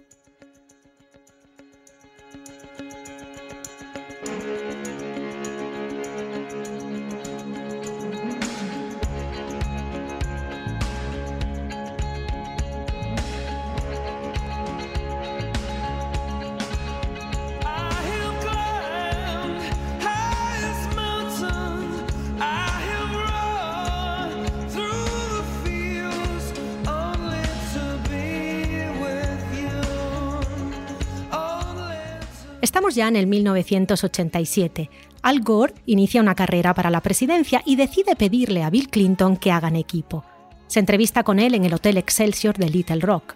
Ya 32.96 33.10
en 33.10 33.18
el 33.18 33.28
1987. 33.28 34.90
Al 35.22 35.42
Gore 35.42 35.74
inicia 35.86 36.22
una 36.22 36.34
carrera 36.34 36.74
para 36.74 36.90
la 36.90 37.02
presidencia 37.02 37.62
y 37.66 37.76
decide 37.76 38.16
pedirle 38.16 38.64
a 38.64 38.70
Bill 38.70 38.90
Clinton 38.90 39.36
que 39.36 39.52
hagan 39.52 39.76
equipo. 39.76 40.24
Se 40.68 40.80
entrevista 40.80 41.24
con 41.24 41.40
él 41.40 41.56
en 41.56 41.66
el 41.66 41.74
Hotel 41.74 41.98
Excelsior 41.98 42.58
de 42.58 42.70
Little 42.70 43.02
Rock. 43.02 43.36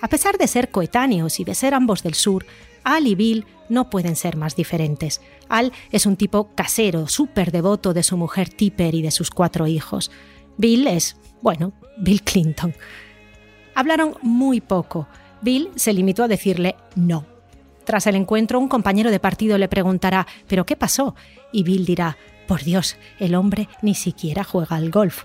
A 0.00 0.06
pesar 0.06 0.38
de 0.38 0.46
ser 0.46 0.70
coetáneos 0.70 1.40
y 1.40 1.44
de 1.44 1.56
ser 1.56 1.74
ambos 1.74 2.04
del 2.04 2.14
sur, 2.14 2.46
Al 2.84 3.08
y 3.08 3.16
Bill 3.16 3.46
no 3.68 3.90
pueden 3.90 4.14
ser 4.14 4.36
más 4.36 4.54
diferentes. 4.54 5.20
Al 5.48 5.72
es 5.90 6.06
un 6.06 6.14
tipo 6.14 6.54
casero, 6.54 7.08
súper 7.08 7.50
devoto 7.50 7.92
de 7.92 8.04
su 8.04 8.16
mujer 8.16 8.48
Tipper 8.48 8.94
y 8.94 9.02
de 9.02 9.10
sus 9.10 9.30
cuatro 9.30 9.66
hijos. 9.66 10.12
Bill 10.56 10.86
es, 10.86 11.16
bueno, 11.42 11.72
Bill 11.98 12.22
Clinton. 12.22 12.74
Hablaron 13.74 14.14
muy 14.22 14.60
poco. 14.60 15.08
Bill 15.42 15.70
se 15.74 15.92
limitó 15.92 16.22
a 16.22 16.28
decirle 16.28 16.76
no. 16.94 17.39
Tras 17.90 18.06
el 18.06 18.14
encuentro, 18.14 18.60
un 18.60 18.68
compañero 18.68 19.10
de 19.10 19.18
partido 19.18 19.58
le 19.58 19.66
preguntará 19.66 20.24
¿pero 20.46 20.64
qué 20.64 20.76
pasó? 20.76 21.16
Y 21.50 21.64
Bill 21.64 21.84
dirá 21.84 22.16
por 22.46 22.62
Dios, 22.62 22.96
el 23.18 23.34
hombre 23.34 23.68
ni 23.82 23.96
siquiera 23.96 24.44
juega 24.44 24.76
al 24.76 24.92
golf. 24.92 25.24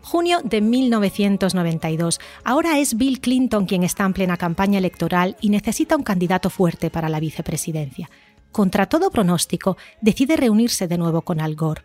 Junio 0.00 0.40
de 0.42 0.60
1992. 0.60 2.18
Ahora 2.42 2.80
es 2.80 2.96
Bill 2.96 3.20
Clinton 3.20 3.66
quien 3.66 3.84
está 3.84 4.04
en 4.04 4.14
plena 4.14 4.36
campaña 4.36 4.78
electoral 4.78 5.36
y 5.40 5.50
necesita 5.50 5.94
un 5.94 6.02
candidato 6.02 6.50
fuerte 6.50 6.90
para 6.90 7.08
la 7.08 7.20
vicepresidencia. 7.20 8.10
Contra 8.50 8.86
todo 8.86 9.12
pronóstico, 9.12 9.76
decide 10.00 10.36
reunirse 10.36 10.88
de 10.88 10.98
nuevo 10.98 11.22
con 11.22 11.40
Al 11.40 11.54
Gore. 11.54 11.84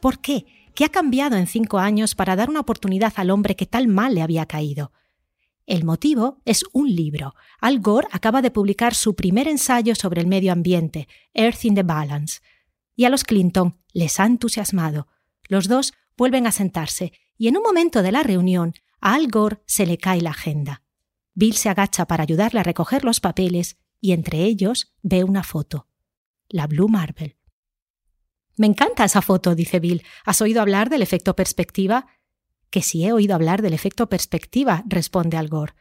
¿Por 0.00 0.20
qué? 0.20 0.46
¿Qué 0.72 0.84
ha 0.84 0.90
cambiado 0.90 1.34
en 1.34 1.48
cinco 1.48 1.80
años 1.80 2.14
para 2.14 2.36
dar 2.36 2.48
una 2.48 2.60
oportunidad 2.60 3.12
al 3.16 3.30
hombre 3.30 3.56
que 3.56 3.66
tal 3.66 3.88
mal 3.88 4.14
le 4.14 4.22
había 4.22 4.46
caído? 4.46 4.92
El 5.66 5.84
motivo 5.84 6.40
es 6.44 6.64
un 6.72 6.94
libro. 6.94 7.34
Al 7.60 7.80
Gore 7.80 8.06
acaba 8.12 8.40
de 8.40 8.52
publicar 8.52 8.94
su 8.94 9.16
primer 9.16 9.48
ensayo 9.48 9.96
sobre 9.96 10.20
el 10.20 10.28
medio 10.28 10.52
ambiente, 10.52 11.08
Earth 11.34 11.64
in 11.64 11.74
the 11.74 11.82
Balance. 11.82 12.40
Y 12.94 13.04
a 13.04 13.10
los 13.10 13.24
Clinton 13.24 13.76
les 13.92 14.20
ha 14.20 14.26
entusiasmado. 14.26 15.08
Los 15.48 15.66
dos 15.66 15.92
vuelven 16.16 16.46
a 16.46 16.52
sentarse 16.52 17.12
y 17.36 17.48
en 17.48 17.56
un 17.56 17.64
momento 17.64 18.02
de 18.02 18.12
la 18.12 18.22
reunión 18.22 18.74
a 19.00 19.14
Al 19.14 19.28
Gore 19.28 19.58
se 19.66 19.86
le 19.86 19.98
cae 19.98 20.20
la 20.20 20.30
agenda. 20.30 20.82
Bill 21.34 21.54
se 21.54 21.68
agacha 21.68 22.06
para 22.06 22.22
ayudarle 22.22 22.60
a 22.60 22.62
recoger 22.62 23.04
los 23.04 23.20
papeles 23.20 23.76
y 24.00 24.12
entre 24.12 24.44
ellos 24.44 24.94
ve 25.02 25.24
una 25.24 25.42
foto. 25.42 25.88
La 26.48 26.66
Blue 26.66 26.88
Marble. 26.88 27.36
Me 28.56 28.66
encanta 28.66 29.04
esa 29.04 29.20
foto, 29.20 29.54
dice 29.54 29.80
Bill. 29.80 30.02
¿Has 30.24 30.40
oído 30.40 30.62
hablar 30.62 30.88
del 30.88 31.02
efecto 31.02 31.36
perspectiva? 31.36 32.06
Que 32.70 32.82
si 32.82 33.04
he 33.04 33.12
oído 33.12 33.34
hablar 33.34 33.62
del 33.62 33.74
efecto 33.74 34.08
perspectiva, 34.08 34.84
responde 34.86 35.36
Al 35.36 35.48
Gore. 35.48 35.74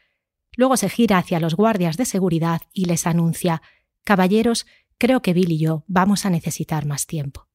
Luego 0.55 0.77
se 0.77 0.89
gira 0.89 1.17
hacia 1.17 1.39
los 1.39 1.55
guardias 1.55 1.97
de 1.97 2.05
seguridad 2.05 2.61
y 2.73 2.85
les 2.85 3.07
anuncia 3.07 3.61
Caballeros, 4.03 4.67
creo 4.97 5.21
que 5.21 5.33
Bill 5.33 5.51
y 5.51 5.57
yo 5.57 5.83
vamos 5.87 6.25
a 6.25 6.29
necesitar 6.29 6.85
más 6.85 7.07
tiempo. 7.07 7.47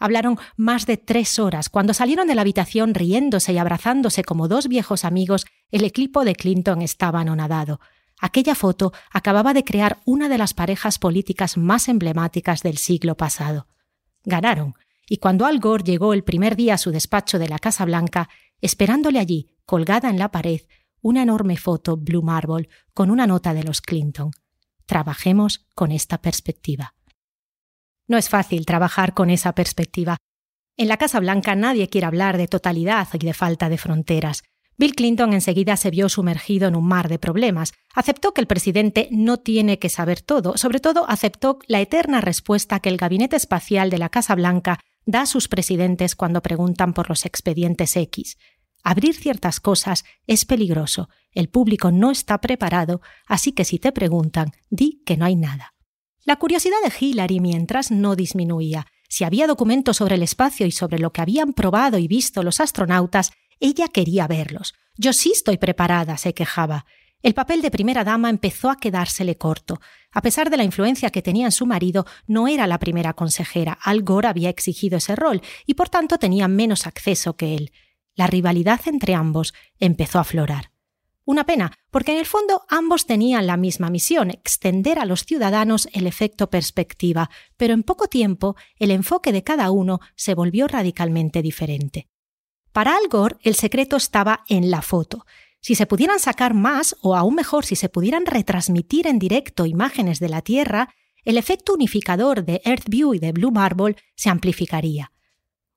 Hablaron 0.00 0.38
más 0.56 0.86
de 0.86 0.96
tres 0.96 1.38
horas. 1.38 1.68
Cuando 1.68 1.94
salieron 1.94 2.26
de 2.26 2.34
la 2.34 2.40
habitación 2.40 2.94
riéndose 2.94 3.52
y 3.52 3.58
abrazándose 3.58 4.24
como 4.24 4.48
dos 4.48 4.66
viejos 4.66 5.04
amigos, 5.04 5.46
el 5.70 5.84
equipo 5.84 6.24
de 6.24 6.34
Clinton 6.34 6.82
estaba 6.82 7.20
anonadado. 7.20 7.80
Aquella 8.18 8.54
foto 8.54 8.92
acababa 9.12 9.54
de 9.54 9.62
crear 9.62 10.00
una 10.06 10.28
de 10.28 10.38
las 10.38 10.54
parejas 10.54 10.98
políticas 10.98 11.56
más 11.56 11.88
emblemáticas 11.88 12.62
del 12.62 12.78
siglo 12.78 13.16
pasado. 13.16 13.66
Ganaron, 14.24 14.74
y 15.12 15.18
cuando 15.18 15.44
Al 15.44 15.58
Gore 15.58 15.82
llegó 15.82 16.14
el 16.14 16.22
primer 16.22 16.54
día 16.54 16.74
a 16.74 16.78
su 16.78 16.92
despacho 16.92 17.40
de 17.40 17.48
la 17.48 17.58
Casa 17.58 17.84
Blanca, 17.84 18.28
esperándole 18.60 19.18
allí, 19.18 19.50
colgada 19.66 20.08
en 20.08 20.20
la 20.20 20.30
pared, 20.30 20.60
una 21.02 21.24
enorme 21.24 21.56
foto 21.56 21.96
Blue 21.96 22.22
Marble 22.22 22.68
con 22.94 23.10
una 23.10 23.26
nota 23.26 23.52
de 23.52 23.64
los 23.64 23.80
Clinton. 23.80 24.30
Trabajemos 24.86 25.66
con 25.74 25.90
esta 25.90 26.22
perspectiva. 26.22 26.94
No 28.06 28.18
es 28.18 28.28
fácil 28.28 28.64
trabajar 28.64 29.12
con 29.12 29.30
esa 29.30 29.52
perspectiva. 29.52 30.16
En 30.76 30.86
la 30.86 30.96
Casa 30.96 31.18
Blanca 31.18 31.56
nadie 31.56 31.88
quiere 31.88 32.06
hablar 32.06 32.36
de 32.36 32.46
totalidad 32.46 33.08
y 33.12 33.18
de 33.18 33.34
falta 33.34 33.68
de 33.68 33.78
fronteras. 33.78 34.44
Bill 34.76 34.94
Clinton 34.94 35.32
enseguida 35.32 35.76
se 35.76 35.90
vio 35.90 36.08
sumergido 36.08 36.68
en 36.68 36.76
un 36.76 36.86
mar 36.86 37.08
de 37.08 37.18
problemas. 37.18 37.72
Aceptó 37.94 38.32
que 38.32 38.42
el 38.42 38.46
presidente 38.46 39.08
no 39.10 39.38
tiene 39.38 39.80
que 39.80 39.88
saber 39.88 40.20
todo, 40.20 40.56
sobre 40.56 40.78
todo 40.78 41.04
aceptó 41.10 41.58
la 41.66 41.80
eterna 41.80 42.20
respuesta 42.20 42.78
que 42.78 42.90
el 42.90 42.96
Gabinete 42.96 43.34
Espacial 43.34 43.90
de 43.90 43.98
la 43.98 44.08
Casa 44.08 44.36
Blanca 44.36 44.78
da 45.10 45.22
a 45.22 45.26
sus 45.26 45.48
presidentes 45.48 46.14
cuando 46.14 46.42
preguntan 46.42 46.94
por 46.94 47.08
los 47.08 47.26
expedientes 47.26 47.96
X. 47.96 48.38
Abrir 48.82 49.14
ciertas 49.14 49.60
cosas 49.60 50.04
es 50.26 50.44
peligroso, 50.44 51.08
el 51.32 51.48
público 51.48 51.90
no 51.90 52.10
está 52.10 52.40
preparado, 52.40 53.00
así 53.26 53.52
que 53.52 53.64
si 53.64 53.78
te 53.78 53.92
preguntan, 53.92 54.52
di 54.70 55.02
que 55.04 55.16
no 55.16 55.24
hay 55.26 55.36
nada. 55.36 55.74
La 56.24 56.36
curiosidad 56.36 56.78
de 56.84 56.92
Hillary 56.98 57.40
mientras 57.40 57.90
no 57.90 58.16
disminuía. 58.16 58.86
Si 59.08 59.24
había 59.24 59.46
documentos 59.46 59.96
sobre 59.96 60.14
el 60.14 60.22
espacio 60.22 60.66
y 60.66 60.70
sobre 60.70 60.98
lo 60.98 61.12
que 61.12 61.20
habían 61.20 61.52
probado 61.52 61.98
y 61.98 62.08
visto 62.08 62.42
los 62.42 62.60
astronautas, 62.60 63.32
ella 63.58 63.88
quería 63.88 64.26
verlos. 64.26 64.74
Yo 64.96 65.12
sí 65.12 65.32
estoy 65.34 65.58
preparada, 65.58 66.16
se 66.16 66.34
quejaba. 66.34 66.86
El 67.22 67.34
papel 67.34 67.60
de 67.60 67.70
primera 67.70 68.02
dama 68.02 68.30
empezó 68.30 68.70
a 68.70 68.76
quedársele 68.76 69.36
corto. 69.36 69.80
A 70.10 70.22
pesar 70.22 70.48
de 70.48 70.56
la 70.56 70.64
influencia 70.64 71.10
que 71.10 71.20
tenía 71.20 71.44
en 71.46 71.52
su 71.52 71.66
marido, 71.66 72.06
no 72.26 72.48
era 72.48 72.66
la 72.66 72.78
primera 72.78 73.12
consejera. 73.12 73.78
Al 73.82 74.02
Gore 74.02 74.28
había 74.28 74.48
exigido 74.48 74.96
ese 74.96 75.16
rol 75.16 75.42
y 75.66 75.74
por 75.74 75.90
tanto 75.90 76.18
tenía 76.18 76.48
menos 76.48 76.86
acceso 76.86 77.36
que 77.36 77.54
él. 77.54 77.72
La 78.14 78.26
rivalidad 78.26 78.80
entre 78.86 79.14
ambos 79.14 79.52
empezó 79.78 80.18
a 80.18 80.22
aflorar. 80.22 80.72
Una 81.26 81.44
pena, 81.44 81.72
porque 81.90 82.12
en 82.12 82.18
el 82.18 82.26
fondo 82.26 82.62
ambos 82.68 83.06
tenían 83.06 83.46
la 83.46 83.58
misma 83.58 83.90
misión, 83.90 84.30
extender 84.30 84.98
a 84.98 85.04
los 85.04 85.24
ciudadanos 85.24 85.88
el 85.92 86.06
efecto 86.06 86.48
perspectiva, 86.48 87.30
pero 87.56 87.74
en 87.74 87.82
poco 87.82 88.08
tiempo 88.08 88.56
el 88.78 88.90
enfoque 88.90 89.30
de 89.30 89.44
cada 89.44 89.70
uno 89.70 90.00
se 90.16 90.34
volvió 90.34 90.66
radicalmente 90.66 91.42
diferente. 91.42 92.08
Para 92.72 92.96
Al 92.96 93.08
Gore 93.08 93.36
el 93.42 93.54
secreto 93.54 93.96
estaba 93.96 94.44
en 94.48 94.70
la 94.70 94.80
foto. 94.80 95.26
Si 95.60 95.74
se 95.74 95.86
pudieran 95.86 96.18
sacar 96.18 96.54
más, 96.54 96.96
o 97.02 97.16
aún 97.16 97.34
mejor, 97.34 97.64
si 97.64 97.76
se 97.76 97.88
pudieran 97.88 98.26
retransmitir 98.26 99.06
en 99.06 99.18
directo 99.18 99.66
imágenes 99.66 100.18
de 100.18 100.28
la 100.28 100.42
Tierra, 100.42 100.94
el 101.24 101.36
efecto 101.36 101.74
unificador 101.74 102.44
de 102.44 102.62
EarthView 102.64 103.14
y 103.14 103.18
de 103.18 103.32
Blue 103.32 103.50
Marble 103.50 103.96
se 104.16 104.30
amplificaría. 104.30 105.12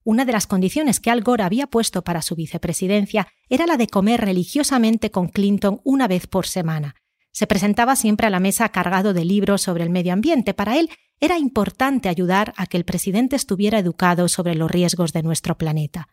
Una 0.05 0.25
de 0.25 0.31
las 0.33 0.47
condiciones 0.47 0.99
que 0.99 1.11
Al 1.11 1.21
Gore 1.21 1.43
había 1.43 1.67
puesto 1.67 2.03
para 2.03 2.21
su 2.21 2.35
vicepresidencia 2.35 3.27
era 3.49 3.65
la 3.65 3.77
de 3.77 3.87
comer 3.87 4.21
religiosamente 4.21 5.11
con 5.11 5.29
Clinton 5.29 5.81
una 5.83 6.07
vez 6.07 6.27
por 6.27 6.45
semana. 6.45 6.95
Se 7.31 7.47
presentaba 7.47 7.95
siempre 7.95 8.27
a 8.27 8.29
la 8.29 8.39
mesa 8.39 8.69
cargado 8.69 9.13
de 9.13 9.25
libros 9.25 9.61
sobre 9.61 9.83
el 9.83 9.89
medio 9.89 10.13
ambiente. 10.13 10.53
Para 10.53 10.77
él 10.77 10.89
era 11.19 11.39
importante 11.39 12.09
ayudar 12.09 12.53
a 12.57 12.67
que 12.67 12.77
el 12.77 12.85
presidente 12.85 13.35
estuviera 13.35 13.79
educado 13.79 14.27
sobre 14.27 14.55
los 14.55 14.69
riesgos 14.69 15.13
de 15.13 15.23
nuestro 15.23 15.57
planeta. 15.57 16.09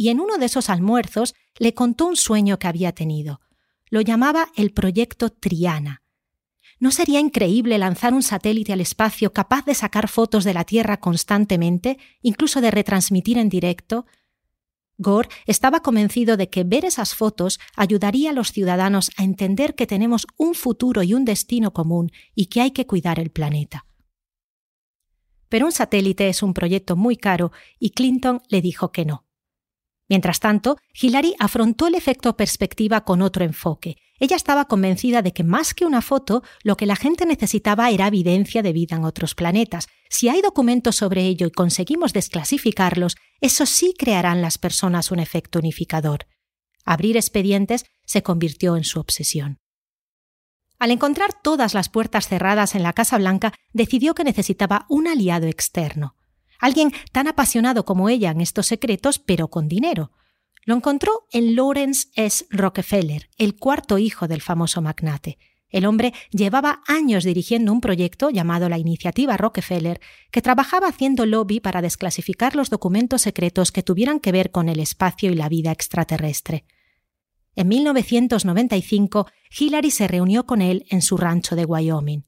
Y 0.00 0.10
en 0.10 0.20
uno 0.20 0.38
de 0.38 0.46
esos 0.46 0.70
almuerzos 0.70 1.34
le 1.58 1.74
contó 1.74 2.06
un 2.06 2.14
sueño 2.14 2.60
que 2.60 2.68
había 2.68 2.92
tenido. 2.92 3.40
Lo 3.90 4.00
llamaba 4.00 4.46
el 4.54 4.70
proyecto 4.70 5.28
Triana. 5.28 6.04
¿No 6.78 6.92
sería 6.92 7.18
increíble 7.18 7.76
lanzar 7.78 8.14
un 8.14 8.22
satélite 8.22 8.72
al 8.72 8.80
espacio 8.80 9.32
capaz 9.32 9.64
de 9.64 9.74
sacar 9.74 10.06
fotos 10.06 10.44
de 10.44 10.54
la 10.54 10.62
Tierra 10.62 11.00
constantemente, 11.00 11.98
incluso 12.22 12.60
de 12.60 12.70
retransmitir 12.70 13.38
en 13.38 13.48
directo? 13.48 14.06
Gore 14.98 15.30
estaba 15.46 15.80
convencido 15.80 16.36
de 16.36 16.48
que 16.48 16.62
ver 16.62 16.84
esas 16.84 17.16
fotos 17.16 17.58
ayudaría 17.74 18.30
a 18.30 18.34
los 18.34 18.52
ciudadanos 18.52 19.10
a 19.16 19.24
entender 19.24 19.74
que 19.74 19.88
tenemos 19.88 20.28
un 20.36 20.54
futuro 20.54 21.02
y 21.02 21.12
un 21.12 21.24
destino 21.24 21.72
común 21.72 22.12
y 22.36 22.46
que 22.46 22.60
hay 22.60 22.70
que 22.70 22.86
cuidar 22.86 23.18
el 23.18 23.30
planeta. 23.30 23.84
Pero 25.48 25.66
un 25.66 25.72
satélite 25.72 26.28
es 26.28 26.44
un 26.44 26.54
proyecto 26.54 26.94
muy 26.94 27.16
caro 27.16 27.50
y 27.80 27.90
Clinton 27.90 28.42
le 28.48 28.60
dijo 28.60 28.92
que 28.92 29.04
no. 29.04 29.24
Mientras 30.08 30.40
tanto, 30.40 30.78
Hillary 30.94 31.34
afrontó 31.38 31.86
el 31.86 31.94
efecto 31.94 32.36
perspectiva 32.36 33.04
con 33.04 33.20
otro 33.20 33.44
enfoque. 33.44 33.96
Ella 34.18 34.36
estaba 34.36 34.64
convencida 34.64 35.22
de 35.22 35.32
que 35.32 35.44
más 35.44 35.74
que 35.74 35.84
una 35.84 36.02
foto, 36.02 36.42
lo 36.64 36.76
que 36.76 36.86
la 36.86 36.96
gente 36.96 37.26
necesitaba 37.26 37.90
era 37.90 38.08
evidencia 38.08 38.62
de 38.62 38.72
vida 38.72 38.96
en 38.96 39.04
otros 39.04 39.34
planetas. 39.34 39.86
Si 40.08 40.28
hay 40.28 40.40
documentos 40.40 40.96
sobre 40.96 41.26
ello 41.26 41.46
y 41.46 41.52
conseguimos 41.52 42.12
desclasificarlos, 42.12 43.16
eso 43.40 43.66
sí 43.66 43.94
crearán 43.96 44.42
las 44.42 44.58
personas 44.58 45.12
un 45.12 45.20
efecto 45.20 45.58
unificador. 45.58 46.26
Abrir 46.84 47.16
expedientes 47.16 47.84
se 48.06 48.22
convirtió 48.22 48.76
en 48.76 48.84
su 48.84 48.98
obsesión. 48.98 49.58
Al 50.78 50.90
encontrar 50.90 51.34
todas 51.42 51.74
las 51.74 51.88
puertas 51.88 52.28
cerradas 52.28 52.74
en 52.74 52.82
la 52.82 52.92
Casa 52.92 53.18
Blanca, 53.18 53.52
decidió 53.72 54.14
que 54.14 54.24
necesitaba 54.24 54.86
un 54.88 55.06
aliado 55.06 55.46
externo, 55.46 56.14
alguien 56.58 56.92
tan 57.12 57.26
apasionado 57.26 57.84
como 57.84 58.08
ella 58.08 58.30
en 58.30 58.40
estos 58.40 58.66
secretos, 58.66 59.18
pero 59.18 59.48
con 59.48 59.68
dinero. 59.68 60.12
Lo 60.64 60.74
encontró 60.74 61.26
en 61.32 61.56
Lawrence 61.56 62.08
S. 62.14 62.44
Rockefeller, 62.50 63.30
el 63.38 63.56
cuarto 63.56 63.98
hijo 63.98 64.28
del 64.28 64.42
famoso 64.42 64.82
magnate. 64.82 65.38
El 65.70 65.84
hombre 65.84 66.14
llevaba 66.30 66.82
años 66.86 67.24
dirigiendo 67.24 67.72
un 67.72 67.80
proyecto 67.80 68.30
llamado 68.30 68.68
la 68.68 68.78
Iniciativa 68.78 69.36
Rockefeller, 69.36 70.00
que 70.30 70.42
trabajaba 70.42 70.88
haciendo 70.88 71.26
lobby 71.26 71.60
para 71.60 71.82
desclasificar 71.82 72.56
los 72.56 72.70
documentos 72.70 73.22
secretos 73.22 73.70
que 73.70 73.82
tuvieran 73.82 74.18
que 74.20 74.32
ver 74.32 74.50
con 74.50 74.68
el 74.68 74.80
espacio 74.80 75.30
y 75.30 75.34
la 75.34 75.48
vida 75.48 75.70
extraterrestre. 75.70 76.64
En 77.54 77.68
1995, 77.68 79.26
Hillary 79.58 79.90
se 79.90 80.06
reunió 80.06 80.46
con 80.46 80.62
él 80.62 80.86
en 80.90 81.02
su 81.02 81.16
rancho 81.16 81.56
de 81.56 81.64
Wyoming. 81.64 82.27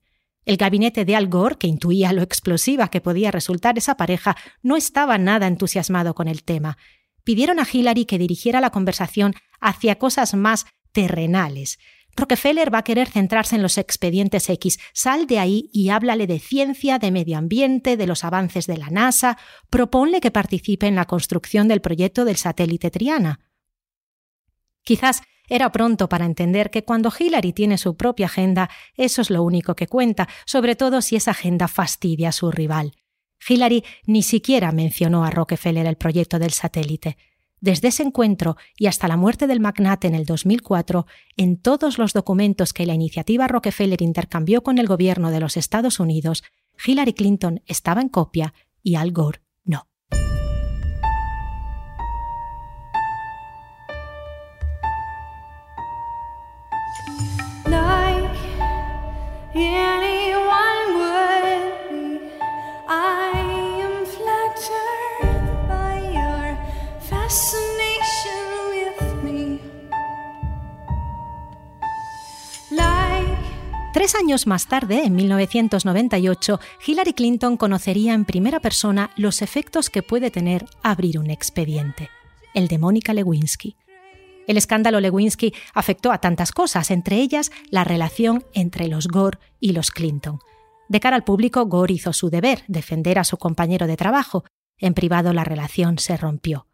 El 0.51 0.57
gabinete 0.57 1.05
de 1.05 1.15
Al 1.15 1.29
Gore, 1.29 1.59
que 1.59 1.69
intuía 1.69 2.13
lo 2.13 2.23
explosiva 2.23 2.89
que 2.89 3.01
podía 3.01 3.31
resultar 3.31 3.79
esa 3.79 3.97
pareja, 3.97 4.37
no 4.65 4.77
estaba 4.77 5.17
nada 5.17 5.47
entusiasmado 5.47 6.13
con 6.13 6.27
el 6.27 6.43
tema. 6.43 6.77
Pidieron 7.23 7.61
a 7.61 7.67
Hillary 7.73 8.05
que 8.05 8.19
dirigiera 8.19 8.61
la 8.61 8.71
conversación 8.71 9.35
hacia 9.61 10.01
cosas 10.01 10.35
más 10.35 10.67
terrenales. 10.91 11.79
Rockefeller 12.17 12.75
va 12.75 12.79
a 12.79 12.83
querer 12.83 13.09
centrarse 13.09 13.55
en 13.55 13.63
los 13.63 13.79
expedientes 13.79 14.51
X. 14.51 14.81
Sal 14.93 15.29
de 15.29 15.39
ahí 15.39 15.71
y 15.73 15.91
háblale 15.91 16.27
de 16.27 16.41
ciencia, 16.41 16.99
de 16.99 17.13
medio 17.13 17.39
ambiente, 17.39 17.97
de 17.97 18.09
los 18.09 18.25
avances 18.25 18.67
de 18.67 18.77
la 18.77 18.91
NASA. 18.91 19.39
Proponle 19.71 20.21
que 20.21 20.33
participe 20.33 20.89
en 20.89 20.97
la 20.97 21.05
construcción 21.05 21.69
del 21.69 21.81
proyecto 21.81 22.25
del 22.25 22.35
satélite 22.35 22.91
Triana. 22.91 23.39
Quizás 24.83 25.23
era 25.51 25.73
pronto 25.73 26.09
para 26.09 26.25
entender 26.25 26.71
que 26.71 26.85
cuando 26.85 27.13
Hillary 27.17 27.53
tiene 27.53 27.77
su 27.77 27.97
propia 27.97 28.27
agenda, 28.27 28.71
eso 28.97 29.21
es 29.21 29.29
lo 29.29 29.43
único 29.43 29.75
que 29.75 29.89
cuenta, 29.89 30.29
sobre 30.47 30.77
todo 30.77 31.03
si 31.03 31.17
esa 31.17 31.33
agenda 31.33 31.69
fastidia 31.69 32.31
a 32.31 32.33
su 32.33 32.51
rival. 32.51 32.93
Hillary 33.47 33.85
ni 34.07 34.23
siquiera 34.23 34.71
mencionó 34.71 35.25
a 35.25 35.31
Rockefeller 35.31 35.87
el 35.87 35.97
proyecto 35.97 36.39
del 36.39 36.53
satélite. 36.53 37.17
Desde 37.61 37.89
ese 37.89 38.05
encuentro 38.05 38.57
y 38.79 38.87
hasta 38.87 39.09
la 39.09 39.17
muerte 39.17 39.47
del 39.47 39.61
magnate 39.61 40.07
en 40.07 40.15
el 40.15 40.25
2004, 40.25 41.07
en 41.37 41.57
todos 41.59 41.99
los 41.99 42.13
documentos 42.13 42.73
que 42.73 42.87
la 42.87 42.95
iniciativa 42.95 43.49
Rockefeller 43.49 44.01
intercambió 44.01 44.63
con 44.63 44.79
el 44.79 44.87
gobierno 44.87 45.31
de 45.31 45.41
los 45.41 45.57
Estados 45.57 46.01
Unidos, 46.01 46.45
Hillary 46.83 47.13
Clinton 47.13 47.61
estaba 47.67 48.01
en 48.01 48.09
copia 48.09 48.55
y 48.83 48.95
Al 48.95 49.13
Gore 49.13 49.41
años 74.21 74.47
más 74.47 74.67
tarde, 74.67 75.05
en 75.05 75.17
1998, 75.17 76.61
Hillary 76.87 77.15
Clinton 77.15 77.57
conocería 77.57 78.13
en 78.13 78.27
primera 78.27 78.61
persona 78.61 79.11
los 79.17 79.41
efectos 79.41 79.89
que 79.89 80.03
puede 80.03 80.31
tener 80.31 80.67
abrir 80.83 81.19
un 81.19 81.31
expediente, 81.31 82.11
el 82.53 82.69
de 82.69 82.79
Mónica 82.79 83.15
Lewinsky. 83.15 83.77
El 84.47 84.59
escándalo 84.59 85.01
Lewinsky 85.01 85.55
afectó 85.73 86.13
a 86.13 86.19
tantas 86.19 86.53
cosas, 86.53 86.91
entre 86.91 87.17
ellas 87.17 87.51
la 87.71 87.83
relación 87.83 88.45
entre 88.53 88.89
los 88.89 89.09
Gore 89.09 89.39
y 89.59 89.73
los 89.73 89.91
Clinton. 89.91 90.39
De 90.89 91.01
cara 91.01 91.17
al 91.17 91.25
público, 91.25 91.65
Gore 91.65 91.95
hizo 91.95 92.13
su 92.13 92.29
deber, 92.29 92.63
defender 92.69 93.19
a 93.19 93.25
su 93.25 93.39
compañero 93.39 93.87
de 93.87 93.97
trabajo. 93.97 94.45
En 94.77 94.93
privado 94.93 95.33
la 95.33 95.45
relación 95.45 95.99
se 95.99 96.17
rompió. 96.19 96.67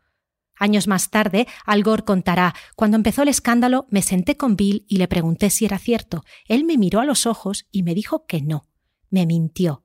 Años 0.59 0.87
más 0.87 1.11
tarde, 1.11 1.47
Al 1.65 1.83
Gore 1.83 2.05
contará, 2.05 2.55
cuando 2.75 2.97
empezó 2.97 3.23
el 3.23 3.29
escándalo 3.29 3.87
me 3.91 4.03
senté 4.03 4.37
con 4.37 4.57
Bill 4.57 4.85
y 4.89 4.97
le 4.97 5.09
pregunté 5.09 5.51
si 5.51 5.65
era 5.65 5.79
cierto. 5.79 6.25
Él 6.47 6.65
me 6.65 6.79
miró 6.79 7.01
a 7.01 7.05
los 7.05 7.27
ojos 7.27 7.67
y 7.71 7.83
me 7.83 7.95
dijo 7.95 8.27
que 8.27 8.41
no. 8.41 8.67
Me 9.11 9.27
mintió. 9.27 9.83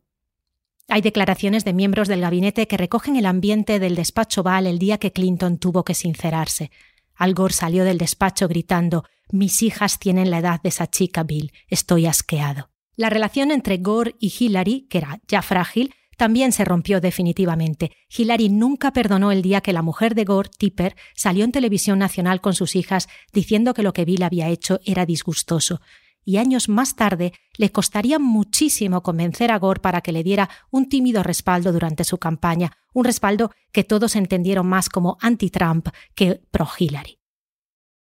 Hay 0.87 1.01
declaraciones 1.01 1.63
de 1.63 1.73
miembros 1.73 2.07
del 2.07 2.21
gabinete 2.21 2.67
que 2.67 2.77
recogen 2.77 3.15
el 3.15 3.25
ambiente 3.25 3.79
del 3.79 3.95
despacho 3.95 4.43
Val 4.43 4.67
el 4.67 4.79
día 4.79 4.97
que 4.97 5.11
Clinton 5.11 5.57
tuvo 5.57 5.83
que 5.83 5.93
sincerarse. 5.93 6.71
Al 7.15 7.33
Gore 7.33 7.53
salió 7.53 7.83
del 7.83 7.97
despacho 7.97 8.47
gritando 8.47 9.03
Mis 9.29 9.61
hijas 9.61 9.99
tienen 9.99 10.31
la 10.31 10.39
edad 10.39 10.61
de 10.61 10.69
esa 10.69 10.87
chica 10.87 11.23
Bill. 11.23 11.51
Estoy 11.67 12.07
asqueado. 12.07 12.71
La 12.95 13.09
relación 13.09 13.51
entre 13.51 13.77
Gore 13.77 14.15
y 14.19 14.33
Hillary, 14.37 14.87
que 14.89 14.97
era 14.97 15.21
ya 15.27 15.41
frágil, 15.41 15.93
también 16.21 16.51
se 16.51 16.65
rompió 16.65 17.01
definitivamente. 17.01 17.93
Hillary 18.15 18.49
nunca 18.49 18.93
perdonó 18.93 19.31
el 19.31 19.41
día 19.41 19.61
que 19.61 19.73
la 19.73 19.81
mujer 19.81 20.13
de 20.13 20.23
Gore, 20.23 20.51
Tipper, 20.55 20.95
salió 21.15 21.43
en 21.43 21.51
televisión 21.51 21.97
nacional 21.97 22.41
con 22.41 22.53
sus 22.53 22.75
hijas 22.75 23.07
diciendo 23.33 23.73
que 23.73 23.81
lo 23.81 23.91
que 23.91 24.05
Bill 24.05 24.21
había 24.21 24.47
hecho 24.47 24.79
era 24.85 25.07
disgustoso. 25.07 25.81
Y 26.23 26.37
años 26.37 26.69
más 26.69 26.95
tarde 26.95 27.33
le 27.57 27.71
costaría 27.71 28.19
muchísimo 28.19 29.01
convencer 29.01 29.49
a 29.49 29.57
Gore 29.57 29.79
para 29.79 30.01
que 30.01 30.11
le 30.11 30.21
diera 30.21 30.47
un 30.69 30.89
tímido 30.89 31.23
respaldo 31.23 31.71
durante 31.71 32.03
su 32.03 32.19
campaña, 32.19 32.71
un 32.93 33.05
respaldo 33.05 33.49
que 33.71 33.83
todos 33.83 34.15
entendieron 34.15 34.67
más 34.67 34.89
como 34.89 35.17
anti-Trump 35.21 35.87
que 36.13 36.39
pro-Hillary. 36.51 37.17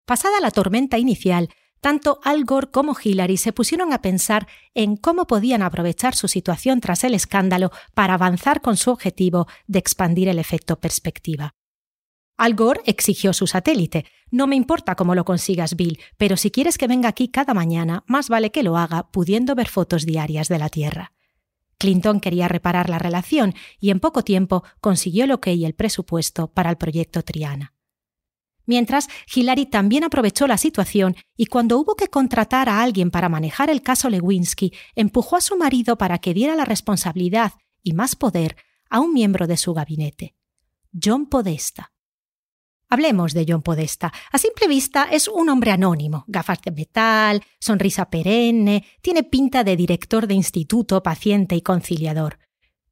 Pasada 0.05 0.41
la 0.41 0.51
tormenta 0.51 0.97
inicial, 0.97 1.47
tanto 1.81 2.19
Al 2.23 2.45
Gore 2.45 2.71
como 2.71 2.95
Hillary 3.01 3.37
se 3.37 3.51
pusieron 3.51 3.91
a 3.91 4.01
pensar 4.01 4.47
en 4.73 4.95
cómo 4.95 5.27
podían 5.27 5.63
aprovechar 5.63 6.15
su 6.15 6.27
situación 6.27 6.79
tras 6.79 7.03
el 7.03 7.13
escándalo 7.13 7.71
para 7.93 8.13
avanzar 8.13 8.61
con 8.61 8.77
su 8.77 8.91
objetivo 8.91 9.47
de 9.67 9.79
expandir 9.79 10.29
el 10.29 10.39
efecto 10.39 10.79
perspectiva. 10.79 11.55
Al 12.37 12.55
Gore 12.55 12.81
exigió 12.85 13.33
su 13.33 13.45
satélite. 13.45 14.05
No 14.31 14.47
me 14.47 14.55
importa 14.55 14.95
cómo 14.95 15.13
lo 15.13 15.25
consigas, 15.25 15.75
Bill, 15.75 15.99
pero 16.17 16.37
si 16.37 16.49
quieres 16.49 16.77
que 16.77 16.87
venga 16.87 17.09
aquí 17.09 17.27
cada 17.27 17.53
mañana, 17.53 18.03
más 18.07 18.29
vale 18.29 18.51
que 18.51 18.63
lo 18.63 18.77
haga 18.77 19.11
pudiendo 19.11 19.53
ver 19.53 19.67
fotos 19.67 20.05
diarias 20.05 20.47
de 20.47 20.57
la 20.57 20.69
Tierra. 20.69 21.11
Clinton 21.77 22.19
quería 22.19 22.47
reparar 22.47 22.89
la 22.89 22.99
relación 22.99 23.53
y 23.79 23.89
en 23.89 23.99
poco 23.99 24.23
tiempo 24.23 24.63
consiguió 24.81 25.25
lo 25.25 25.41
que 25.41 25.53
y 25.53 25.65
el 25.65 25.73
presupuesto 25.73 26.47
para 26.47 26.69
el 26.69 26.77
proyecto 26.77 27.23
Triana. 27.23 27.73
Mientras, 28.65 29.07
Hillary 29.33 29.65
también 29.65 30.03
aprovechó 30.03 30.47
la 30.47 30.57
situación 30.57 31.15
y 31.35 31.47
cuando 31.47 31.79
hubo 31.79 31.95
que 31.95 32.07
contratar 32.07 32.69
a 32.69 32.81
alguien 32.81 33.11
para 33.11 33.29
manejar 33.29 33.69
el 33.69 33.81
caso 33.81 34.09
Lewinsky, 34.09 34.73
empujó 34.95 35.35
a 35.35 35.41
su 35.41 35.57
marido 35.57 35.97
para 35.97 36.19
que 36.19 36.33
diera 36.33 36.55
la 36.55 36.65
responsabilidad 36.65 37.53
y 37.83 37.93
más 37.93 38.15
poder 38.15 38.55
a 38.89 38.99
un 38.99 39.13
miembro 39.13 39.47
de 39.47 39.57
su 39.57 39.73
gabinete, 39.73 40.35
John 40.91 41.27
Podesta. 41.27 41.91
Hablemos 42.89 43.33
de 43.33 43.45
John 43.47 43.61
Podesta. 43.61 44.11
A 44.33 44.37
simple 44.37 44.67
vista 44.67 45.07
es 45.09 45.29
un 45.29 45.47
hombre 45.47 45.71
anónimo, 45.71 46.25
gafas 46.27 46.61
de 46.61 46.71
metal, 46.71 47.41
sonrisa 47.57 48.09
perenne, 48.09 48.83
tiene 49.01 49.23
pinta 49.23 49.63
de 49.63 49.77
director 49.77 50.27
de 50.27 50.33
instituto, 50.33 51.01
paciente 51.01 51.55
y 51.55 51.61
conciliador. 51.61 52.37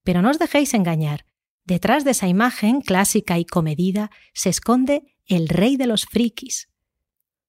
Pero 0.03 0.21
no 0.21 0.29
os 0.29 0.39
dejéis 0.39 0.73
engañar. 0.73 1.25
Detrás 1.65 2.05
de 2.05 2.11
esa 2.11 2.29
imagen 2.29 2.79
clásica 2.79 3.37
y 3.39 3.45
comedida 3.45 4.09
se 4.33 4.49
esconde 4.49 5.17
el 5.29 5.47
rey 5.47 5.77
de 5.77 5.87
los 5.87 6.05
frikis. 6.05 6.67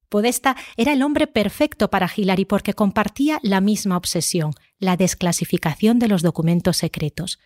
Podesta 0.08 0.56
era 0.76 0.92
el 0.92 1.02
hombre 1.02 1.26
perfecto 1.26 1.90
para 1.90 2.10
Hillary 2.14 2.44
porque 2.44 2.74
compartía 2.74 3.38
la 3.42 3.60
misma 3.60 3.96
obsesión, 3.96 4.52
la 4.78 4.96
desclasificación 4.96 5.98
de 5.98 6.08
los 6.08 6.22
documentos 6.22 6.76
secretos. 6.76 7.38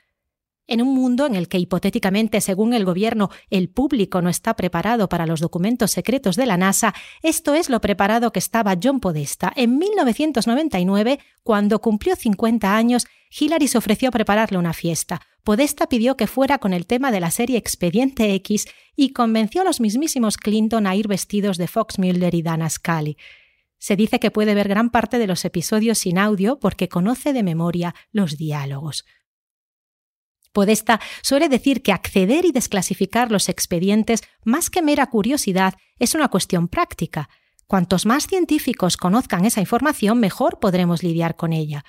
En 0.67 0.81
un 0.81 0.95
mundo 0.95 1.27
en 1.27 1.35
el 1.35 1.49
que 1.49 1.59
hipotéticamente, 1.59 2.41
según 2.41 2.73
el 2.73 2.87
gobierno, 2.87 3.29
el 3.51 3.69
público 3.69 4.23
no 4.23 4.31
está 4.31 4.57
preparado 4.57 5.11
para 5.11 5.27
los 5.27 5.41
documentos 5.41 5.91
secretos 5.91 6.37
de 6.37 6.47
la 6.47 6.57
NASA, 6.57 6.95
esto 7.23 7.53
es 7.53 7.69
lo 7.69 7.83
preparado 7.83 8.33
que 8.33 8.39
estaba 8.39 8.75
John 8.83 8.99
Podesta. 8.99 9.53
En 9.57 9.77
1999, 9.77 11.19
cuando 11.43 11.83
cumplió 11.83 12.17
50 12.17 12.75
años, 12.75 13.07
Hillary 13.39 13.69
se 13.69 13.77
ofreció 13.77 14.09
a 14.09 14.13
prepararle 14.13 14.57
una 14.57 14.73
fiesta. 14.73 15.21
Podesta 15.45 15.91
pidió 15.91 16.17
que 16.17 16.27
fuera 16.27 16.59
con 16.59 16.73
el 16.73 16.87
tema 16.87 17.13
de 17.13 17.21
la 17.21 17.31
serie 17.31 17.59
Expediente 17.59 18.33
X 18.35 18.67
y 18.97 19.13
convenció 19.13 19.61
a 19.61 19.65
los 19.65 19.79
mismísimos 19.79 20.39
Clinton 20.39 20.87
a 20.87 20.97
ir 20.97 21.07
vestidos 21.07 21.59
de 21.59 21.69
Fox 21.69 21.99
Mulder 21.99 22.35
y 22.35 22.41
Dana 22.41 22.71
Scully. 22.71 23.19
Se 23.79 23.95
dice 23.95 24.19
que 24.19 24.31
puede 24.31 24.55
ver 24.55 24.69
gran 24.69 24.89
parte 24.89 25.19
de 25.19 25.27
los 25.27 25.45
episodios 25.45 25.99
sin 25.99 26.17
audio 26.17 26.59
porque 26.59 26.89
conoce 26.89 27.35
de 27.35 27.43
memoria 27.43 27.95
los 28.11 28.39
diálogos. 28.39 29.05
Podesta 30.53 30.99
suele 31.21 31.51
decir 31.51 31.83
que 31.83 31.93
acceder 31.93 32.47
y 32.47 32.53
desclasificar 32.53 33.31
los 33.31 33.51
expedientes, 33.51 34.23
más 34.45 34.71
que 34.71 34.81
mera 34.81 35.11
curiosidad, 35.11 35.75
es 35.99 36.15
una 36.15 36.29
cuestión 36.29 36.69
práctica. 36.69 37.29
Cuantos 37.67 38.07
más 38.07 38.27
científicos 38.27 38.97
conozcan 38.97 39.45
esa 39.45 39.61
información, 39.61 40.21
mejor 40.21 40.59
podremos 40.59 41.03
lidiar 41.03 41.37
con 41.37 41.53
ella. 41.53 41.85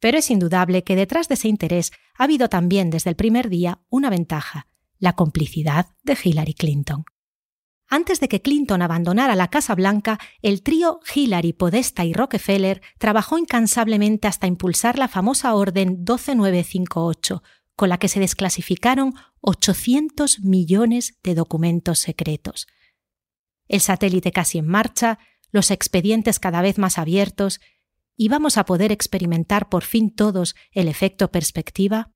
Pero 0.00 0.18
es 0.18 0.30
indudable 0.30 0.82
que 0.82 0.96
detrás 0.96 1.28
de 1.28 1.34
ese 1.34 1.48
interés 1.48 1.92
ha 2.16 2.24
habido 2.24 2.48
también 2.48 2.90
desde 2.90 3.10
el 3.10 3.16
primer 3.16 3.48
día 3.48 3.80
una 3.88 4.10
ventaja, 4.10 4.66
la 4.98 5.14
complicidad 5.14 5.86
de 6.02 6.16
Hillary 6.22 6.54
Clinton. 6.54 7.04
Antes 7.92 8.20
de 8.20 8.28
que 8.28 8.40
Clinton 8.40 8.82
abandonara 8.82 9.34
la 9.34 9.48
Casa 9.48 9.74
Blanca, 9.74 10.20
el 10.42 10.62
trío 10.62 11.00
Hillary, 11.12 11.52
Podesta 11.52 12.04
y 12.04 12.12
Rockefeller 12.12 12.82
trabajó 12.98 13.36
incansablemente 13.36 14.28
hasta 14.28 14.46
impulsar 14.46 14.96
la 14.96 15.08
famosa 15.08 15.54
Orden 15.54 16.04
12958, 16.04 17.42
con 17.74 17.88
la 17.88 17.98
que 17.98 18.06
se 18.06 18.20
desclasificaron 18.20 19.14
800 19.40 20.40
millones 20.40 21.18
de 21.24 21.34
documentos 21.34 21.98
secretos. 21.98 22.68
El 23.66 23.80
satélite 23.80 24.30
casi 24.30 24.58
en 24.58 24.68
marcha, 24.68 25.18
los 25.50 25.72
expedientes 25.72 26.38
cada 26.38 26.62
vez 26.62 26.78
más 26.78 26.96
abiertos, 26.96 27.60
¿y 28.20 28.28
vamos 28.28 28.58
a 28.58 28.66
poder 28.66 28.92
experimentar 28.92 29.70
por 29.70 29.82
fin 29.82 30.14
todos 30.14 30.54
el 30.72 30.88
efecto 30.88 31.30
perspectiva? 31.30 32.12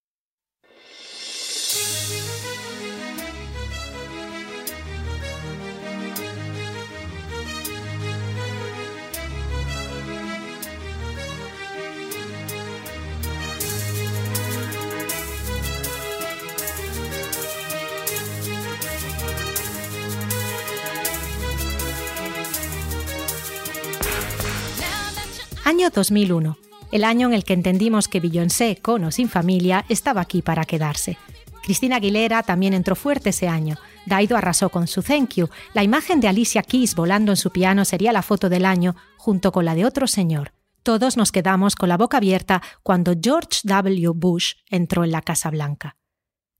Año 25.66 25.88
2001, 25.88 26.58
el 26.92 27.04
año 27.04 27.26
en 27.28 27.32
el 27.32 27.42
que 27.42 27.54
entendimos 27.54 28.06
que 28.06 28.20
Beyoncé, 28.20 28.76
con 28.82 29.02
o 29.04 29.10
sin 29.10 29.30
familia, 29.30 29.86
estaba 29.88 30.20
aquí 30.20 30.42
para 30.42 30.66
quedarse. 30.66 31.16
Cristina 31.62 31.96
Aguilera 31.96 32.42
también 32.42 32.74
entró 32.74 32.94
fuerte 32.94 33.30
ese 33.30 33.48
año. 33.48 33.76
Daido 34.04 34.36
arrasó 34.36 34.68
con 34.68 34.86
su 34.86 35.02
Thank 35.02 35.36
You. 35.36 35.48
La 35.72 35.82
imagen 35.82 36.20
de 36.20 36.28
Alicia 36.28 36.62
Keys 36.62 36.94
volando 36.94 37.32
en 37.32 37.38
su 37.38 37.50
piano 37.50 37.86
sería 37.86 38.12
la 38.12 38.20
foto 38.20 38.50
del 38.50 38.66
año, 38.66 38.94
junto 39.16 39.52
con 39.52 39.64
la 39.64 39.74
de 39.74 39.86
otro 39.86 40.06
señor. 40.06 40.52
Todos 40.82 41.16
nos 41.16 41.32
quedamos 41.32 41.76
con 41.76 41.88
la 41.88 41.96
boca 41.96 42.18
abierta 42.18 42.60
cuando 42.82 43.14
George 43.18 43.60
W. 43.64 44.10
Bush 44.14 44.56
entró 44.68 45.02
en 45.02 45.12
la 45.12 45.22
Casa 45.22 45.50
Blanca. 45.50 45.96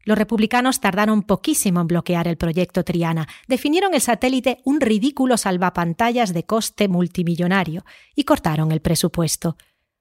Los 0.04 0.18
republicanos 0.18 0.80
tardaron 0.80 1.22
poquísimo 1.22 1.80
en 1.80 1.86
bloquear 1.86 2.28
el 2.28 2.36
proyecto 2.36 2.84
Triana. 2.84 3.26
Definieron 3.48 3.94
el 3.94 4.00
satélite 4.00 4.60
un 4.64 4.80
ridículo 4.80 5.36
salvapantallas 5.36 6.34
de 6.34 6.44
coste 6.44 6.88
multimillonario 6.88 7.84
y 8.14 8.24
cortaron 8.24 8.72
el 8.72 8.80
presupuesto. 8.80 9.56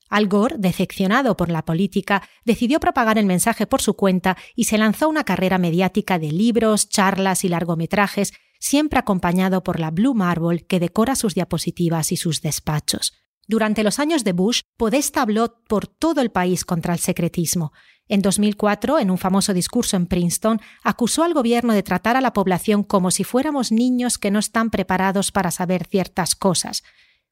Al 0.10 0.28
Gore, 0.28 0.58
decepcionado 0.60 1.36
por 1.36 1.50
la 1.50 1.66
política, 1.66 2.22
decidió 2.46 2.80
propagar 2.80 3.18
el 3.18 3.26
mensaje 3.26 3.66
por 3.66 3.82
su 3.82 3.96
cuenta 3.96 4.38
y 4.56 4.66
se 4.66 4.78
lanzó 4.78 5.10
una 5.10 5.24
carrera 5.24 5.58
mediática 5.58 6.20
de 6.20 6.32
libros, 6.32 6.88
charlas 6.90 7.44
y 7.44 7.50
largometrajes, 7.50 8.34
siempre 8.60 9.00
acompañado 9.00 9.64
por 9.64 9.80
la 9.80 9.90
Blue 9.90 10.14
Marble 10.14 10.66
que 10.68 10.80
decora 10.80 11.16
sus 11.16 11.34
diapositivas 11.34 12.12
y 12.12 12.18
sus 12.18 12.42
despachos. 12.42 13.14
Durante 13.48 13.84
los 13.84 14.00
años 14.00 14.24
de 14.24 14.32
Bush, 14.32 14.62
Podesta 14.78 15.22
habló 15.22 15.62
por 15.68 15.88
todo 15.88 16.22
el 16.22 16.32
país 16.32 16.64
contra 16.64 16.94
el 16.94 17.00
secretismo. 17.00 17.74
En 18.10 18.22
2004, 18.22 19.00
en 19.00 19.12
un 19.12 19.18
famoso 19.18 19.54
discurso 19.54 19.96
en 19.96 20.08
Princeton, 20.08 20.60
acusó 20.84 21.24
al 21.24 21.34
gobierno 21.34 21.74
de 21.74 21.84
tratar 21.84 22.18
a 22.18 22.22
la 22.22 22.34
población 22.34 22.84
como 22.84 23.12
si 23.12 23.24
fuéramos 23.24 23.72
niños 23.72 24.18
que 24.18 24.32
no 24.32 24.40
están 24.40 24.70
preparados 24.70 25.32
para 25.32 25.52
saber 25.52 25.86
ciertas 25.88 26.36
cosas. 26.36 26.84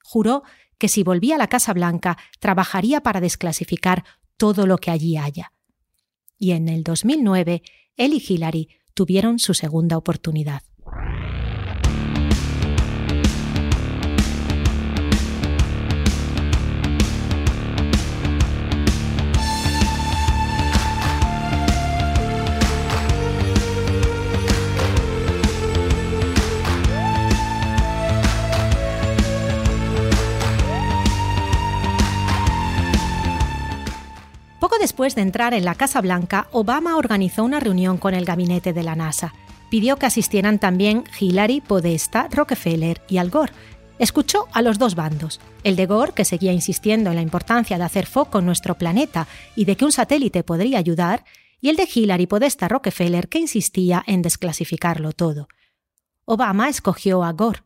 Juró 0.01 0.43
que 0.77 0.87
si 0.87 1.03
volvía 1.03 1.35
a 1.35 1.37
la 1.37 1.47
Casa 1.47 1.73
Blanca, 1.73 2.17
trabajaría 2.39 3.01
para 3.01 3.21
desclasificar 3.21 4.03
todo 4.37 4.65
lo 4.65 4.77
que 4.77 4.91
allí 4.91 5.17
haya. 5.17 5.51
Y 6.37 6.51
en 6.51 6.69
el 6.69 6.83
2009, 6.83 7.61
él 7.97 8.13
y 8.13 8.23
Hillary 8.27 8.69
tuvieron 8.95 9.37
su 9.37 9.53
segunda 9.53 9.97
oportunidad. 9.97 10.63
Después 35.01 35.15
de 35.15 35.23
entrar 35.23 35.55
en 35.55 35.65
la 35.65 35.73
Casa 35.73 35.99
Blanca, 35.99 36.47
Obama 36.51 36.95
organizó 36.95 37.43
una 37.43 37.59
reunión 37.59 37.97
con 37.97 38.13
el 38.13 38.23
gabinete 38.23 38.71
de 38.71 38.83
la 38.83 38.95
NASA. 38.95 39.33
Pidió 39.71 39.97
que 39.97 40.05
asistieran 40.05 40.59
también 40.59 41.05
Hillary, 41.19 41.59
Podesta, 41.59 42.27
Rockefeller 42.31 43.01
y 43.09 43.17
Al 43.17 43.31
Gore. 43.31 43.51
Escuchó 43.97 44.47
a 44.53 44.61
los 44.61 44.77
dos 44.77 44.93
bandos, 44.93 45.41
el 45.63 45.75
de 45.75 45.87
Gore, 45.87 46.11
que 46.13 46.23
seguía 46.23 46.53
insistiendo 46.53 47.09
en 47.09 47.15
la 47.15 47.23
importancia 47.23 47.79
de 47.79 47.83
hacer 47.83 48.05
foco 48.05 48.37
en 48.37 48.45
nuestro 48.45 48.77
planeta 48.77 49.27
y 49.55 49.65
de 49.65 49.75
que 49.75 49.85
un 49.85 49.91
satélite 49.91 50.43
podría 50.43 50.77
ayudar, 50.77 51.25
y 51.59 51.69
el 51.69 51.77
de 51.77 51.89
Hillary, 51.91 52.27
Podesta, 52.27 52.67
Rockefeller, 52.67 53.27
que 53.27 53.39
insistía 53.39 54.03
en 54.05 54.21
desclasificarlo 54.21 55.13
todo. 55.13 55.47
Obama 56.25 56.69
escogió 56.69 57.23
a 57.23 57.31
Gore. 57.31 57.63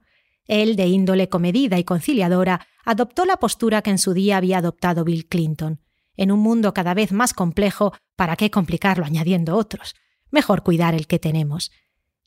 Él, 0.47 0.77
de 0.77 0.87
índole 0.87 1.27
comedida 1.27 1.77
y 1.79 1.83
conciliadora, 1.83 2.65
adoptó 2.85 3.25
la 3.25 3.35
postura 3.35 3.81
que 3.81 3.89
en 3.89 3.97
su 3.97 4.13
día 4.13 4.37
había 4.37 4.59
adoptado 4.59 5.03
Bill 5.03 5.27
Clinton. 5.27 5.81
En 6.17 6.31
un 6.31 6.39
mundo 6.39 6.73
cada 6.73 6.93
vez 6.93 7.11
más 7.11 7.33
complejo, 7.33 7.93
¿para 8.15 8.35
qué 8.35 8.49
complicarlo 8.51 9.05
añadiendo 9.05 9.55
otros? 9.55 9.95
Mejor 10.31 10.63
cuidar 10.63 10.95
el 10.95 11.07
que 11.07 11.19
tenemos. 11.19 11.71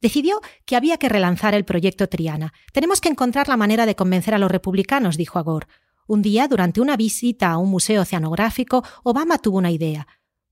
Decidió 0.00 0.40
que 0.64 0.76
había 0.76 0.98
que 0.98 1.08
relanzar 1.08 1.54
el 1.54 1.64
proyecto 1.64 2.08
Triana. 2.08 2.52
Tenemos 2.72 3.00
que 3.00 3.08
encontrar 3.08 3.48
la 3.48 3.56
manera 3.56 3.86
de 3.86 3.96
convencer 3.96 4.34
a 4.34 4.38
los 4.38 4.50
republicanos, 4.50 5.16
dijo 5.16 5.38
Agor. 5.38 5.66
Un 6.06 6.22
día, 6.22 6.48
durante 6.48 6.80
una 6.80 6.96
visita 6.96 7.50
a 7.50 7.58
un 7.58 7.70
museo 7.70 8.02
oceanográfico, 8.02 8.84
Obama 9.02 9.38
tuvo 9.38 9.58
una 9.58 9.70
idea 9.70 10.06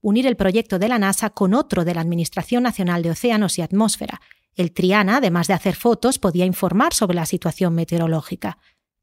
unir 0.07 0.29
el 0.29 0.37
proyecto 0.37 0.79
de 0.79 0.89
la 0.89 1.01
NASA 1.01 1.31
con 1.31 1.53
otro 1.53 1.85
de 1.85 1.93
la 1.93 2.01
Administración 2.01 2.63
Nacional 2.63 3.03
de 3.03 3.11
Océanos 3.11 3.59
y 3.59 3.63
Atmósfera. 3.63 4.21
El 4.55 4.73
Triana, 4.73 5.17
además 5.17 5.49
de 5.49 5.55
hacer 5.55 5.75
fotos, 5.75 6.21
podía 6.21 6.45
informar 6.45 6.95
sobre 6.95 7.17
la 7.17 7.27
situación 7.27 7.75
meteorológica. 7.75 8.59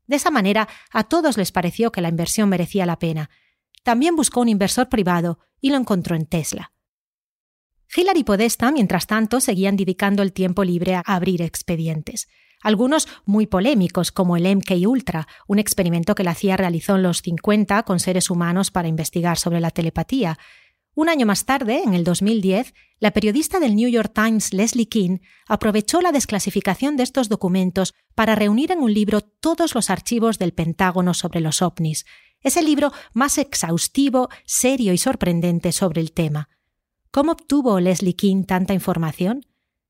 De 0.08 0.16
esa 0.16 0.32
manera, 0.32 0.70
a 0.92 1.04
todos 1.04 1.38
les 1.38 1.52
pareció 1.52 1.92
que 1.92 2.00
la 2.00 2.08
inversión 2.08 2.48
merecía 2.48 2.86
la 2.86 3.00
pena. 3.00 3.30
También 3.84 4.16
buscó 4.16 4.42
un 4.42 4.50
inversor 4.50 4.90
privado 4.90 5.40
y 5.62 5.70
lo 5.70 5.78
encontró 5.78 6.16
en 6.16 6.26
Tesla. 6.26 6.72
Hillary 7.96 8.22
y 8.22 8.24
Podesta, 8.24 8.72
mientras 8.72 9.06
tanto, 9.06 9.40
seguían 9.40 9.76
dedicando 9.76 10.24
el 10.24 10.34
tiempo 10.34 10.64
libre 10.64 10.96
a 10.96 11.02
abrir 11.06 11.42
expedientes. 11.42 12.28
Algunos 12.62 13.08
muy 13.26 13.46
polémicos, 13.46 14.12
como 14.12 14.38
el 14.38 14.56
MK 14.56 14.72
Ultra, 14.88 15.28
un 15.48 15.60
experimento 15.60 16.16
que 16.16 16.24
la 16.24 16.34
CIA 16.34 16.58
realizó 16.58 16.96
en 16.96 17.04
los 17.04 17.22
50 17.22 17.84
con 17.84 18.00
seres 18.00 18.30
humanos 18.30 18.72
para 18.72 18.88
investigar 18.88 19.38
sobre 19.38 19.60
la 19.60 19.70
telepatía. 19.70 20.40
Un 20.96 21.10
año 21.10 21.26
más 21.26 21.46
tarde, 21.46 21.84
en 21.84 21.94
el 21.94 22.04
2010, 22.04 22.74
la 23.00 23.12
periodista 23.12 23.60
del 23.60 23.76
New 23.76 23.90
York 23.90 24.14
Times 24.16 24.54
Leslie 24.54 24.88
King 24.88 25.18
aprovechó 25.48 26.00
la 26.02 26.14
desclasificación 26.14 26.96
de 26.96 27.04
estos 27.04 27.28
documentos 27.28 27.94
para 28.16 28.34
reunir 28.36 28.72
en 28.72 28.80
un 28.80 28.94
libro 28.94 29.22
todos 29.22 29.76
los 29.76 29.90
archivos 29.90 30.40
del 30.40 30.54
Pentágono 30.54 31.14
sobre 31.14 31.42
los 31.42 31.62
ovnis. 31.62 32.06
Es 32.44 32.58
el 32.58 32.66
libro 32.66 32.92
más 33.14 33.38
exhaustivo, 33.38 34.30
serio 34.46 34.94
y 34.94 34.98
sorprendente 34.98 35.72
sobre 35.72 36.02
el 36.02 36.12
tema. 36.12 36.50
¿Cómo 37.12 37.32
obtuvo 37.32 37.80
Leslie 37.80 38.16
King 38.16 38.44
tanta 38.44 38.74
información? 38.74 39.46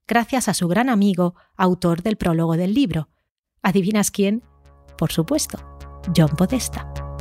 Gracias 0.07 0.47
a 0.47 0.53
su 0.53 0.67
gran 0.67 0.89
amigo, 0.89 1.35
autor 1.55 2.03
del 2.03 2.17
prólogo 2.17 2.55
del 2.57 2.73
libro. 2.73 3.09
¿Adivinas 3.61 4.11
quién? 4.11 4.43
Por 4.97 5.11
supuesto, 5.11 5.57
John 6.15 6.35
Podesta. 6.37 7.12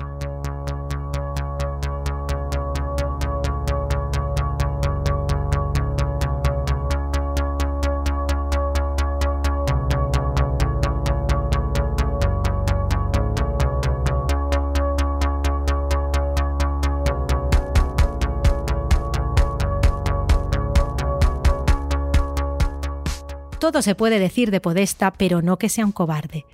Todo 23.62 23.80
se 23.80 23.94
puede 23.94 24.18
decir 24.18 24.50
de 24.50 24.60
Podesta, 24.60 25.12
pero 25.12 25.40
no 25.40 25.56
que 25.56 25.68
sea 25.68 25.86
un 25.86 25.92
cobarde. 25.92 26.46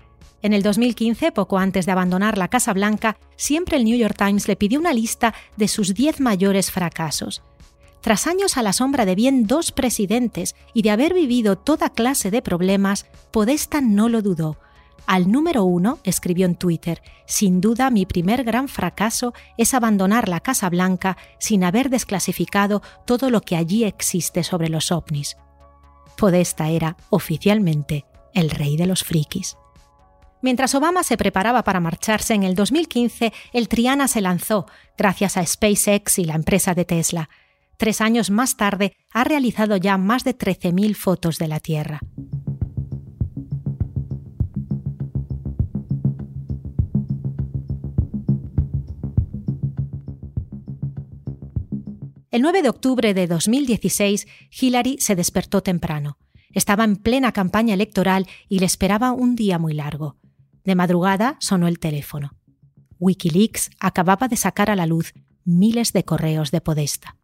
En 0.42 0.52
el 0.52 0.62
2015, 0.62 1.32
poco 1.32 1.56
antes 1.56 1.86
de 1.86 1.92
abandonar 1.92 2.36
la 2.36 2.48
Casa 2.48 2.74
Blanca, 2.74 3.16
siempre 3.34 3.78
el 3.78 3.84
New 3.84 3.96
York 3.96 4.14
Times 4.14 4.46
le 4.46 4.56
pidió 4.56 4.78
una 4.78 4.92
lista 4.92 5.32
de 5.56 5.68
sus 5.68 5.94
10 5.94 6.20
mayores 6.20 6.70
fracasos. 6.70 7.42
Tras 8.02 8.26
años 8.26 8.58
a 8.58 8.62
la 8.62 8.74
sombra 8.74 9.06
de 9.06 9.14
bien 9.14 9.46
dos 9.46 9.72
presidentes 9.72 10.54
y 10.74 10.82
de 10.82 10.90
haber 10.90 11.14
vivido 11.14 11.56
toda 11.56 11.88
clase 11.88 12.30
de 12.30 12.42
problemas, 12.42 13.06
Podesta 13.30 13.80
no 13.80 14.10
lo 14.10 14.20
dudó. 14.20 14.58
Al 15.06 15.32
número 15.32 15.64
uno, 15.64 16.00
escribió 16.04 16.44
en 16.44 16.56
Twitter, 16.56 17.00
sin 17.26 17.62
duda 17.62 17.88
mi 17.88 18.04
primer 18.04 18.44
gran 18.44 18.68
fracaso 18.68 19.32
es 19.56 19.72
abandonar 19.72 20.28
la 20.28 20.40
Casa 20.40 20.68
Blanca 20.68 21.16
sin 21.40 21.64
haber 21.64 21.88
desclasificado 21.88 22.82
todo 23.06 23.30
lo 23.30 23.40
que 23.40 23.56
allí 23.56 23.84
existe 23.84 24.44
sobre 24.44 24.68
los 24.68 24.92
ovnis. 24.92 25.38
Podesta 26.18 26.68
era, 26.68 26.96
oficialmente, 27.10 28.04
el 28.34 28.50
rey 28.50 28.76
de 28.76 28.86
los 28.86 29.04
frikis. 29.04 29.56
Mientras 30.42 30.74
Obama 30.74 31.04
se 31.04 31.16
preparaba 31.16 31.62
para 31.62 31.78
marcharse 31.78 32.34
en 32.34 32.42
el 32.42 32.56
2015, 32.56 33.32
el 33.52 33.68
Triana 33.68 34.08
se 34.08 34.20
lanzó, 34.20 34.66
gracias 34.96 35.36
a 35.36 35.46
SpaceX 35.46 36.18
y 36.18 36.24
la 36.24 36.34
empresa 36.34 36.74
de 36.74 36.84
Tesla. 36.84 37.30
Tres 37.76 38.00
años 38.00 38.30
más 38.30 38.56
tarde, 38.56 38.96
ha 39.12 39.22
realizado 39.22 39.76
ya 39.76 39.96
más 39.96 40.24
de 40.24 40.36
13.000 40.36 40.96
fotos 40.96 41.38
de 41.38 41.46
la 41.46 41.60
Tierra. 41.60 42.00
El 52.30 52.42
9 52.42 52.60
de 52.60 52.68
octubre 52.68 53.14
de 53.14 53.26
2016, 53.26 54.26
Hillary 54.60 54.98
se 55.00 55.16
despertó 55.16 55.62
temprano. 55.62 56.18
Estaba 56.52 56.84
en 56.84 56.96
plena 56.96 57.32
campaña 57.32 57.72
electoral 57.72 58.26
y 58.50 58.58
le 58.58 58.66
esperaba 58.66 59.12
un 59.12 59.34
día 59.34 59.58
muy 59.58 59.72
largo. 59.72 60.16
De 60.62 60.74
madrugada 60.74 61.36
sonó 61.40 61.68
el 61.68 61.78
teléfono. 61.78 62.34
Wikileaks 62.98 63.70
acababa 63.80 64.28
de 64.28 64.36
sacar 64.36 64.68
a 64.68 64.76
la 64.76 64.84
luz 64.84 65.14
miles 65.44 65.94
de 65.94 66.04
correos 66.04 66.50
de 66.50 66.60
Podesta. 66.60 67.16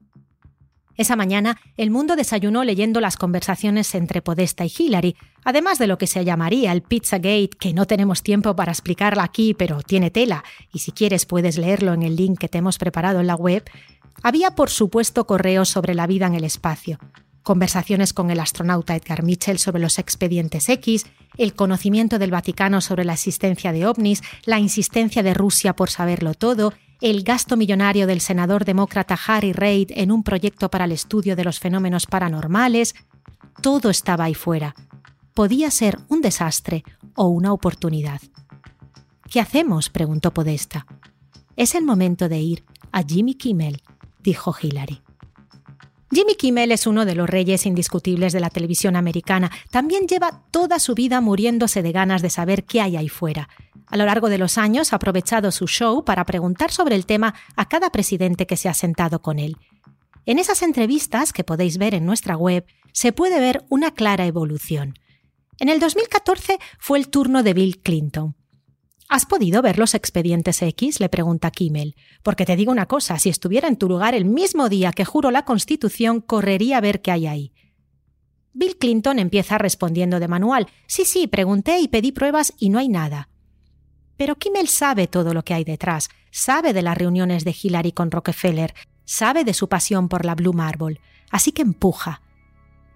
Esa 0.97 1.17
mañana, 1.17 1.61
el 1.77 1.91
mundo 1.91 2.15
desayunó 2.15 2.63
leyendo 2.63 3.01
las 3.01 3.17
conversaciones 3.17 3.95
entre 3.97 4.23
Podesta 4.23 4.65
y 4.65 4.73
Hillary, 4.77 5.17
además 5.45 5.79
de 5.79 5.89
lo 5.89 5.99
que 5.99 6.07
se 6.07 6.25
llamaría 6.25 6.71
el 6.71 6.83
Pizzagate, 6.83 7.51
que 7.59 7.75
no 7.75 7.87
tenemos 7.87 8.23
tiempo 8.23 8.55
para 8.55 8.71
explicarla 8.71 9.25
aquí, 9.25 9.55
pero 9.55 9.83
tiene 9.83 10.13
tela, 10.13 10.45
y 10.73 10.79
si 10.79 10.93
quieres 10.93 11.27
puedes 11.27 11.59
leerlo 11.59 11.95
en 11.95 12.05
el 12.05 12.15
link 12.15 12.39
que 12.39 12.49
te 12.49 12.59
hemos 12.59 12.79
preparado 12.79 13.19
en 13.19 13.27
la 13.27 13.35
web, 13.35 13.65
había, 14.23 14.55
por 14.55 14.71
supuesto, 14.71 15.27
correos 15.27 15.69
sobre 15.69 15.95
la 15.95 16.07
vida 16.07 16.27
en 16.27 16.35
el 16.35 16.45
espacio, 16.45 16.99
conversaciones 17.43 18.13
con 18.13 18.31
el 18.31 18.41
astronauta 18.41 18.97
Edgar 18.97 19.23
Mitchell 19.23 19.59
sobre 19.59 19.83
los 19.83 19.99
expedientes 19.99 20.69
X, 20.69 21.07
el 21.37 21.55
conocimiento 21.55 22.19
del 22.19 22.31
Vaticano 22.31 22.81
sobre 22.81 23.05
la 23.05 23.13
existencia 23.13 23.73
de 23.73 23.87
ovnis, 23.87 24.23
la 24.45 24.59
insistencia 24.59 25.23
de 25.23 25.35
Rusia 25.35 25.77
por 25.77 25.91
saberlo 25.91 26.35
todo, 26.35 26.73
el 27.01 27.23
gasto 27.23 27.57
millonario 27.57 28.07
del 28.07 28.21
senador 28.21 28.65
demócrata 28.65 29.19
Harry 29.27 29.53
Reid 29.53 29.91
en 29.95 30.11
un 30.11 30.23
proyecto 30.23 30.71
para 30.71 30.87
el 30.87 30.93
estudio 30.93 31.37
de 31.37 31.45
los 31.45 31.61
fenómenos 31.61 32.07
paranormales, 32.07 32.95
todo 33.61 33.91
estaba 33.91 34.25
ahí 34.25 34.35
fuera. 34.35 34.75
Podía 35.35 35.71
ser 35.71 35.99
un 36.09 36.23
desastre 36.23 36.85
o 37.15 37.27
una 37.27 37.53
oportunidad. 37.53 38.21
¿Qué 39.31 39.41
hacemos? 39.41 39.91
preguntó 39.91 40.33
Podesta. 40.33 40.87
Es 41.57 41.75
el 41.75 41.85
momento 41.85 42.29
de 42.29 42.39
ir 42.39 42.65
a 42.93 43.03
Jimmy 43.03 43.35
Kimmel 43.35 43.83
dijo 44.25 44.55
Hillary. 44.61 45.01
Jimmy 46.11 46.35
Kimmel 46.35 46.73
es 46.73 46.87
uno 46.87 47.05
de 47.05 47.15
los 47.15 47.29
reyes 47.29 47.67
indiscutibles 47.67 48.33
de 48.33 48.41
la 48.41 48.51
televisión 48.51 48.97
americana. 48.97 49.51
También 49.71 50.07
lleva 50.07 50.43
toda 50.51 50.79
su 50.79 50.95
vida 50.95 51.21
muriéndose 51.21 51.83
de 51.83 51.93
ganas 51.93 52.23
de 52.23 52.31
saber 52.31 52.65
qué 52.65 52.81
hay 52.81 52.97
ahí 52.97 53.09
fuera. 53.09 53.49
A 53.87 53.97
lo 53.97 54.07
largo 54.07 54.29
de 54.29 54.39
los 54.39 54.57
años 54.57 54.93
ha 54.93 54.97
aprovechado 54.97 55.51
su 55.51 55.67
show 55.67 56.05
para 56.05 56.25
preguntar 56.25 56.71
sobre 56.71 56.95
el 56.95 57.05
tema 57.05 57.35
a 57.57 57.69
cada 57.69 57.91
presidente 57.91 58.47
que 58.47 58.57
se 58.57 58.69
ha 58.69 58.75
sentado 58.75 59.23
con 59.23 59.39
él. 59.39 59.57
En 60.25 60.39
esas 60.39 60.63
entrevistas, 60.63 61.33
que 61.33 61.45
podéis 61.45 61.79
ver 61.79 61.95
en 61.95 62.07
nuestra 62.07 62.37
web, 62.37 62.65
se 62.93 63.13
puede 63.13 63.41
ver 63.41 63.65
una 63.69 63.93
clara 63.93 64.25
evolución. 64.27 64.95
En 65.59 65.69
el 65.69 65.81
2014 65.81 66.59
fue 66.79 66.99
el 66.99 67.09
turno 67.09 67.43
de 67.43 67.55
Bill 67.55 67.81
Clinton. 67.81 68.37
¿Has 69.15 69.27
podido 69.27 69.63
ver 69.63 69.79
los 69.79 69.95
expedientes 69.95 70.61
X? 70.61 70.99
le 70.99 71.09
pregunta 71.09 71.53
Kimmel. 71.53 71.95
Porque 72.25 72.45
te 72.45 72.57
digo 72.57 72.73
una 72.73 72.87
cosa, 72.87 73.17
si 73.21 73.29
estuviera 73.29 73.69
en 73.69 73.77
tu 73.77 73.89
lugar 73.89 74.13
el 74.13 74.25
mismo 74.25 74.69
día 74.69 74.91
que 74.91 75.05
juro 75.05 75.31
la 75.31 75.45
Constitución, 75.45 76.21
correría 76.21 76.79
a 76.79 76.81
ver 76.81 77.01
qué 77.01 77.13
hay 77.13 77.29
ahí. 77.29 77.53
Bill 78.55 78.77
Clinton 78.77 79.21
empieza 79.21 79.57
respondiendo 79.57 80.19
de 80.19 80.27
manual. 80.27 80.67
Sí, 80.89 81.05
sí, 81.05 81.29
pregunté 81.29 81.79
y 81.79 81.87
pedí 81.87 82.11
pruebas 82.11 82.55
y 82.59 82.71
no 82.71 82.81
hay 82.81 82.89
nada. 82.89 83.29
Pero 84.17 84.35
Kimmel 84.35 84.67
sabe 84.67 85.07
todo 85.07 85.33
lo 85.33 85.45
que 85.45 85.55
hay 85.55 85.63
detrás, 85.63 86.09
sabe 86.33 86.73
de 86.73 86.83
las 86.83 86.99
reuniones 86.99 87.45
de 87.45 87.55
Hillary 87.63 87.93
con 87.93 88.11
Rockefeller, 88.11 88.75
sabe 89.05 89.45
de 89.45 89.55
su 89.55 89.69
pasión 89.69 90.09
por 90.09 90.25
la 90.25 90.35
Blue 90.35 90.55
Marble, 90.55 91.01
así 91.31 91.53
que 91.53 91.63
empuja. 91.63 92.21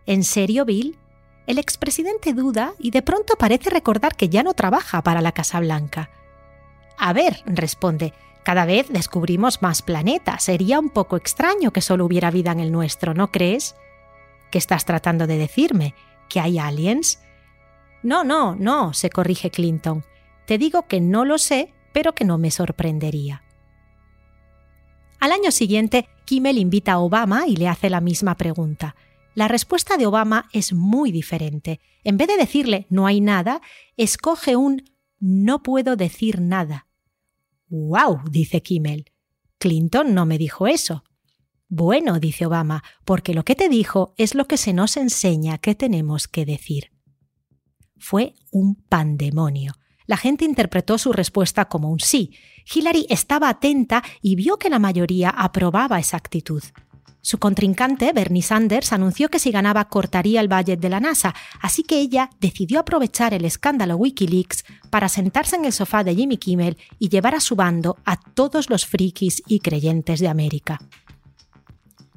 ¿En 0.05 0.25
serio, 0.25 0.65
Bill? 0.65 0.99
El 1.49 1.57
expresidente 1.57 2.35
duda 2.35 2.75
y 2.79 2.91
de 2.91 3.01
pronto 3.01 3.37
parece 3.37 3.71
recordar 3.71 4.17
que 4.17 4.29
ya 4.29 4.43
no 4.43 4.53
trabaja 4.53 5.03
para 5.03 5.23
la 5.23 5.33
Casa 5.33 5.59
Blanca. 5.61 6.11
A 6.99 7.15
ver, 7.15 7.43
responde, 7.47 8.13
cada 8.45 8.67
vez 8.67 8.89
descubrimos 8.91 9.63
más 9.63 9.81
planetas. 9.81 10.45
Sería 10.45 10.79
un 10.79 10.91
poco 10.91 11.17
extraño 11.17 11.71
que 11.71 11.81
solo 11.81 12.05
hubiera 12.05 12.31
vida 12.31 12.53
en 12.53 12.61
el 12.61 12.71
nuestro, 12.71 13.15
¿no 13.15 13.33
crees? 13.33 13.77
¿Qué 14.51 14.59
estás 14.59 14.85
tratando 14.85 15.27
de 15.27 15.39
decirme? 15.39 15.95
¿Que 16.29 16.39
hay 16.39 16.59
aliens? 16.59 17.19
No, 18.03 18.25
no, 18.25 18.55
no, 18.55 18.93
se 18.93 19.09
corrige 19.09 19.51
Clinton. 19.51 20.05
Te 20.45 20.59
digo 20.59 20.87
que 20.87 21.01
no 21.01 21.25
lo 21.25 21.39
sé, 21.39 21.73
pero 21.95 22.15
que 22.15 22.27
no 22.27 22.37
me 22.37 22.51
sorprendería. 22.51 23.43
Al 25.19 25.33
año 25.33 25.51
siguiente, 25.51 26.11
Kimmel 26.27 26.59
invita 26.59 26.93
a 26.93 26.99
Obama 26.99 27.47
y 27.47 27.57
le 27.57 27.69
hace 27.69 27.89
la 27.89 28.03
misma 28.03 28.37
pregunta. 28.37 28.97
La 29.39 29.47
respuesta 29.47 29.97
de 29.97 30.05
Obama 30.05 30.49
es 30.53 30.73
muy 30.73 31.13
diferente. 31.13 31.79
En 32.03 32.17
vez 32.17 32.27
de 32.27 32.37
decirle 32.37 32.89
no 32.91 33.07
hay 33.07 33.21
nada, 33.21 33.63
escoge 33.97 34.57
un 34.57 34.83
no 35.21 35.63
puedo 35.63 35.95
decir 35.95 36.41
nada. 36.41 36.89
¡Wow! 37.69 38.23
dice 38.29 38.63
Kimmel. 38.63 39.13
Clinton 39.59 40.13
no 40.13 40.27
me 40.27 40.39
dijo 40.39 40.67
eso. 40.67 41.05
Bueno, 41.69 42.19
dice 42.19 42.47
Obama, 42.47 42.83
porque 43.05 43.33
lo 43.33 43.45
que 43.45 43.55
te 43.55 43.69
dijo 43.69 44.13
es 44.17 44.35
lo 44.35 44.49
que 44.49 44.57
se 44.57 44.73
nos 44.73 44.97
enseña 44.97 45.59
que 45.59 45.77
tenemos 45.77 46.27
que 46.27 46.45
decir. 46.45 46.91
Fue 47.97 48.35
un 48.51 48.75
pandemonio. 48.75 49.75
La 50.07 50.17
gente 50.17 50.47
interpretó 50.47 50.99
su 50.99 51.13
respuesta 51.13 51.67
como 51.67 51.93
un 51.93 52.01
sí. 52.01 52.35
Hillary 52.75 53.07
estaba 53.09 53.51
atenta 53.51 54.03
y 54.21 54.35
vio 54.35 54.59
que 54.59 54.69
la 54.69 54.81
mayoría 54.81 55.31
aprobaba 55.31 56.01
esa 56.01 56.17
actitud. 56.17 56.65
Su 57.29 57.37
contrincante, 57.37 58.15
Bernie 58.15 58.41
Sanders, 58.41 58.91
anunció 58.95 59.29
que 59.29 59.39
si 59.39 59.51
ganaba 59.51 59.91
cortaría 59.91 60.41
el 60.41 60.49
budget 60.49 60.81
de 60.81 60.89
la 60.89 60.99
NASA, 60.99 61.35
así 61.61 61.83
que 61.83 62.01
ella 62.01 62.31
decidió 62.41 62.81
aprovechar 62.81 63.35
el 63.35 63.45
escándalo 63.45 63.97
Wikileaks 63.97 64.65
para 64.89 65.11
sentarse 65.11 65.57
en 65.57 65.67
el 65.67 65.75
sofá 65.75 66.05
de 66.05 66.15
Jimmy 66.15 66.39
Kimmel 66.39 66.79
y 66.99 67.11
llevar 67.11 67.35
a 67.35 67.41
su 67.41 67.55
bando 67.55 67.99
a 68.07 68.17
todos 68.17 68.71
los 68.71 68.87
frikis 68.87 69.43
y 69.47 69.61
creyentes 69.61 70.21
de 70.21 70.29
América. 70.29 70.79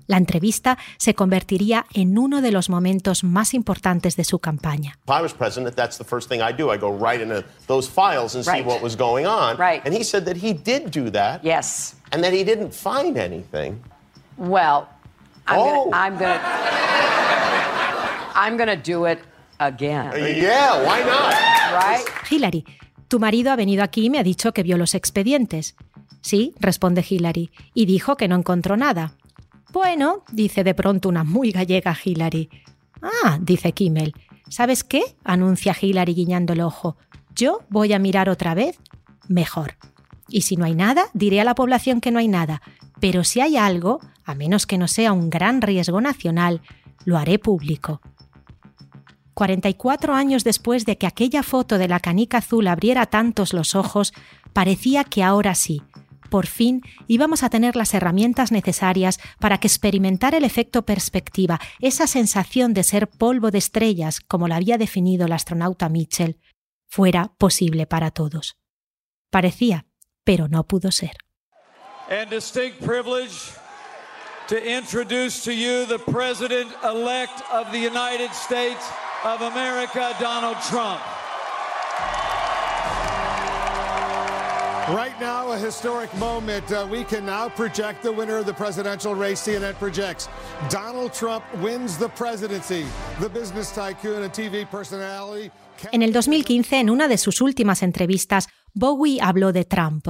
La 0.07 0.15
entrevista 0.15 0.77
se 0.95 1.13
convertiría 1.13 1.87
en 1.93 2.17
uno 2.17 2.41
de 2.41 2.53
los 2.53 2.69
momentos 2.69 3.25
más 3.25 3.53
importantes 3.53 4.15
de 4.15 4.23
su 4.23 4.39
campaña. 4.39 4.97
I 5.09 5.21
was 5.21 5.33
president, 5.33 5.75
that's 5.75 5.97
the 5.97 6.05
first 6.05 6.29
thing 6.29 6.39
I 6.39 6.53
do. 6.53 6.73
I 6.73 6.77
go 6.77 6.89
right 6.89 7.21
into 7.21 7.43
those 7.67 7.89
files 7.89 8.33
and 8.35 8.45
see 8.45 8.61
what 8.61 8.81
was 8.81 8.95
going 8.95 9.27
on. 9.27 9.57
Right. 9.57 9.85
And 9.85 9.93
he 9.93 10.05
said 10.05 10.23
that 10.23 10.37
he 10.37 10.53
did 10.53 10.89
do 10.89 11.11
that. 11.11 11.43
Yes. 11.43 11.97
And 12.13 12.23
that 12.23 12.31
he 12.31 12.45
didn't 12.45 12.73
find 12.73 13.17
anything. 13.17 13.83
Well, 14.37 14.87
I'm 15.51 15.59
Oh. 15.59 15.89
gonna, 15.91 16.05
I'm 16.07 16.17
gonna, 16.17 16.41
I'm 18.35 18.57
gonna 18.57 18.75
do 18.77 19.05
it 19.07 19.19
again, 19.59 20.11
Yeah, 20.15 20.81
why 20.83 21.01
not? 21.05 21.33
right? 21.73 22.05
Hillary, 22.29 22.65
tu 23.07 23.19
marido 23.19 23.51
ha 23.51 23.55
venido 23.55 23.83
aquí 23.83 24.05
y 24.05 24.09
me 24.09 24.19
ha 24.19 24.23
dicho 24.23 24.53
que 24.53 24.63
vio 24.63 24.77
los 24.77 24.95
expedientes. 24.95 25.75
Sí, 26.21 26.53
responde 26.59 27.03
Hillary, 27.07 27.51
y 27.73 27.85
dijo 27.85 28.15
que 28.15 28.27
no 28.27 28.35
encontró 28.35 28.77
nada. 28.77 29.13
Bueno, 29.71 30.23
dice 30.31 30.63
de 30.63 30.73
pronto 30.73 31.09
una 31.09 31.23
muy 31.23 31.51
gallega 31.51 31.95
Hillary. 32.03 32.49
Ah, 33.01 33.37
dice 33.41 33.71
Kimmel. 33.71 34.13
¿Sabes 34.49 34.83
qué? 34.83 35.01
anuncia 35.23 35.75
Hillary 35.79 36.13
guiñando 36.13 36.53
el 36.53 36.61
ojo. 36.61 36.97
Yo 37.35 37.61
voy 37.69 37.93
a 37.93 37.99
mirar 37.99 38.29
otra 38.29 38.53
vez. 38.53 38.77
Mejor. 39.29 39.75
Y 40.27 40.41
si 40.41 40.57
no 40.57 40.65
hay 40.65 40.75
nada, 40.75 41.05
diré 41.13 41.39
a 41.41 41.45
la 41.45 41.55
población 41.55 42.01
que 42.01 42.11
no 42.11 42.19
hay 42.19 42.27
nada. 42.27 42.61
Pero 42.99 43.23
si 43.23 43.39
hay 43.39 43.55
algo, 43.57 43.99
a 44.31 44.35
menos 44.35 44.65
que 44.65 44.77
no 44.77 44.87
sea 44.87 45.13
un 45.13 45.29
gran 45.29 45.61
riesgo 45.61 46.01
nacional, 46.01 46.61
lo 47.05 47.17
haré 47.17 47.37
público. 47.39 48.01
44 49.33 50.13
años 50.13 50.43
después 50.43 50.85
de 50.85 50.97
que 50.97 51.07
aquella 51.07 51.43
foto 51.43 51.77
de 51.77 51.87
la 51.87 51.99
canica 51.99 52.39
azul 52.39 52.67
abriera 52.67 53.05
tantos 53.05 53.53
los 53.53 53.75
ojos, 53.75 54.13
parecía 54.53 55.03
que 55.03 55.23
ahora 55.23 55.55
sí, 55.55 55.81
por 56.29 56.47
fin 56.47 56.81
íbamos 57.07 57.43
a 57.43 57.49
tener 57.49 57.75
las 57.75 57.93
herramientas 57.93 58.51
necesarias 58.51 59.19
para 59.39 59.59
que 59.59 59.67
experimentar 59.67 60.33
el 60.33 60.43
efecto 60.43 60.83
perspectiva, 60.83 61.59
esa 61.79 62.07
sensación 62.07 62.73
de 62.73 62.83
ser 62.83 63.07
polvo 63.07 63.51
de 63.51 63.57
estrellas, 63.57 64.21
como 64.21 64.47
la 64.47 64.55
había 64.55 64.77
definido 64.77 65.25
el 65.25 65.33
astronauta 65.33 65.89
Mitchell, 65.89 66.39
fuera 66.87 67.33
posible 67.37 67.85
para 67.85 68.11
todos. 68.11 68.57
Parecía, 69.29 69.85
pero 70.23 70.47
no 70.47 70.65
pudo 70.67 70.91
ser. 70.91 71.17
To 74.51 74.61
introduce 74.69 75.45
to 75.45 75.53
you 75.53 75.85
the 75.85 75.97
President 75.97 76.69
elect 76.83 77.41
of 77.53 77.71
the 77.71 77.79
United 77.79 78.33
States 78.33 78.85
of 79.23 79.39
America, 79.39 80.13
Donald 80.19 80.57
Trump. 80.67 80.99
Right 84.89 85.17
now, 85.21 85.53
a 85.53 85.57
historic 85.57 86.13
moment. 86.17 86.69
Uh, 86.69 86.85
we 86.91 87.05
can 87.05 87.25
now 87.25 87.47
project 87.47 88.03
the 88.03 88.11
winner 88.11 88.39
of 88.39 88.45
the 88.45 88.53
presidential 88.53 89.15
race. 89.15 89.39
CNN 89.39 89.75
projects 89.75 90.27
Donald 90.69 91.13
Trump 91.13 91.45
wins 91.61 91.97
the 91.97 92.09
presidency. 92.09 92.85
The 93.21 93.29
business 93.29 93.71
tycoon 93.71 94.23
and 94.23 94.33
TV 94.33 94.65
personality. 94.69 95.49
En 95.93 96.01
el 96.01 96.11
2015, 96.11 96.77
en 96.77 96.89
una 96.89 97.07
de 97.07 97.17
sus 97.17 97.39
últimas 97.39 97.83
entrevistas, 97.83 98.49
Bowie 98.73 99.21
habló 99.21 99.53
de 99.53 99.63
Trump. 99.63 100.09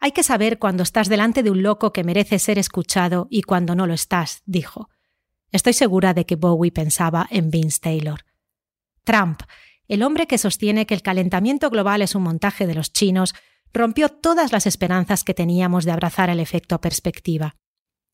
Hay 0.00 0.12
que 0.12 0.22
saber 0.22 0.58
cuando 0.58 0.82
estás 0.82 1.08
delante 1.08 1.42
de 1.42 1.50
un 1.50 1.62
loco 1.62 1.92
que 1.92 2.04
merece 2.04 2.38
ser 2.38 2.58
escuchado 2.58 3.26
y 3.30 3.42
cuando 3.42 3.74
no 3.74 3.86
lo 3.86 3.94
estás, 3.94 4.42
dijo. 4.46 4.88
Estoy 5.52 5.72
segura 5.72 6.14
de 6.14 6.26
que 6.26 6.36
Bowie 6.36 6.72
pensaba 6.72 7.26
en 7.30 7.50
Vince 7.50 7.80
Taylor. 7.80 8.24
Trump, 9.04 9.42
el 9.88 10.02
hombre 10.02 10.26
que 10.26 10.38
sostiene 10.38 10.86
que 10.86 10.94
el 10.94 11.02
calentamiento 11.02 11.70
global 11.70 12.02
es 12.02 12.14
un 12.14 12.24
montaje 12.24 12.66
de 12.66 12.74
los 12.74 12.92
chinos, 12.92 13.34
rompió 13.72 14.08
todas 14.08 14.52
las 14.52 14.66
esperanzas 14.66 15.22
que 15.22 15.34
teníamos 15.34 15.84
de 15.84 15.92
abrazar 15.92 16.30
el 16.30 16.40
efecto 16.40 16.80
perspectiva. 16.80 17.56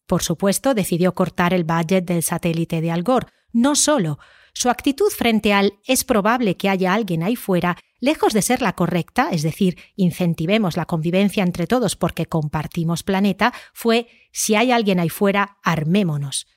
Por 0.06 0.22
supuesto, 0.22 0.74
decidió 0.74 1.14
cortar 1.14 1.54
el 1.54 1.64
budget 1.64 2.04
del 2.04 2.22
satélite 2.22 2.80
de 2.80 2.90
Al 2.90 3.02
Gore. 3.02 3.28
No 3.52 3.74
solo, 3.76 4.18
su 4.52 4.68
actitud 4.68 5.10
frente 5.10 5.52
al 5.52 5.74
es 5.86 6.04
probable 6.04 6.56
que 6.56 6.68
haya 6.68 6.92
alguien 6.92 7.22
ahí 7.22 7.36
fuera, 7.36 7.76
lejos 8.02 8.32
de 8.32 8.42
ser 8.42 8.60
la 8.60 8.74
correcta, 8.74 9.28
es 9.30 9.42
decir, 9.42 9.78
incentivemos 9.94 10.76
la 10.76 10.86
convivencia 10.86 11.44
entre 11.44 11.68
todos 11.68 11.94
porque 11.94 12.26
compartimos 12.26 13.04
planeta, 13.04 13.54
fue 13.72 14.08
si 14.32 14.56
hay 14.56 14.72
alguien 14.72 14.98
ahí 14.98 15.08
fuera, 15.08 15.58
armémonos. 15.62 16.48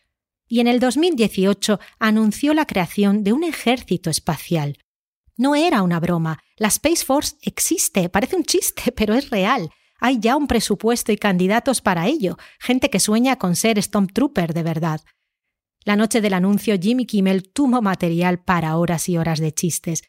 Y 0.48 0.60
en 0.60 0.68
el 0.68 0.80
2018 0.80 1.80
anunció 2.00 2.56
la 2.56 2.66
creación 2.66 3.24
de 3.24 3.32
un 3.32 3.44
ejército 3.44 4.10
espacial. 4.10 4.80
No 5.38 5.54
era 5.54 5.84
una 5.84 6.00
broma. 6.00 6.40
La 6.58 6.70
Space 6.70 7.06
Force 7.06 7.36
existe, 7.44 8.10
parece 8.10 8.36
un 8.36 8.44
chiste, 8.44 8.92
pero 8.96 9.14
es 9.14 9.30
real. 9.30 9.70
Hay 10.00 10.20
ya 10.20 10.36
un 10.36 10.48
presupuesto 10.48 11.12
y 11.12 11.18
candidatos 11.18 11.82
para 11.82 12.08
ello, 12.08 12.38
gente 12.60 12.90
que 12.90 13.00
sueña 13.00 13.36
con 13.38 13.56
ser 13.56 13.82
Stormtrooper 13.82 14.56
de 14.56 14.64
verdad. 14.64 15.02
La 15.84 15.96
noche 15.96 16.22
del 16.22 16.34
anuncio, 16.34 16.76
Jimmy 16.82 17.06
Kimmel 17.06 17.52
tuvo 17.54 17.84
material 17.84 18.44
para 18.44 18.78
horas 18.78 19.08
y 19.10 19.18
horas 19.20 19.40
de 19.40 19.54
chistes, 19.54 20.02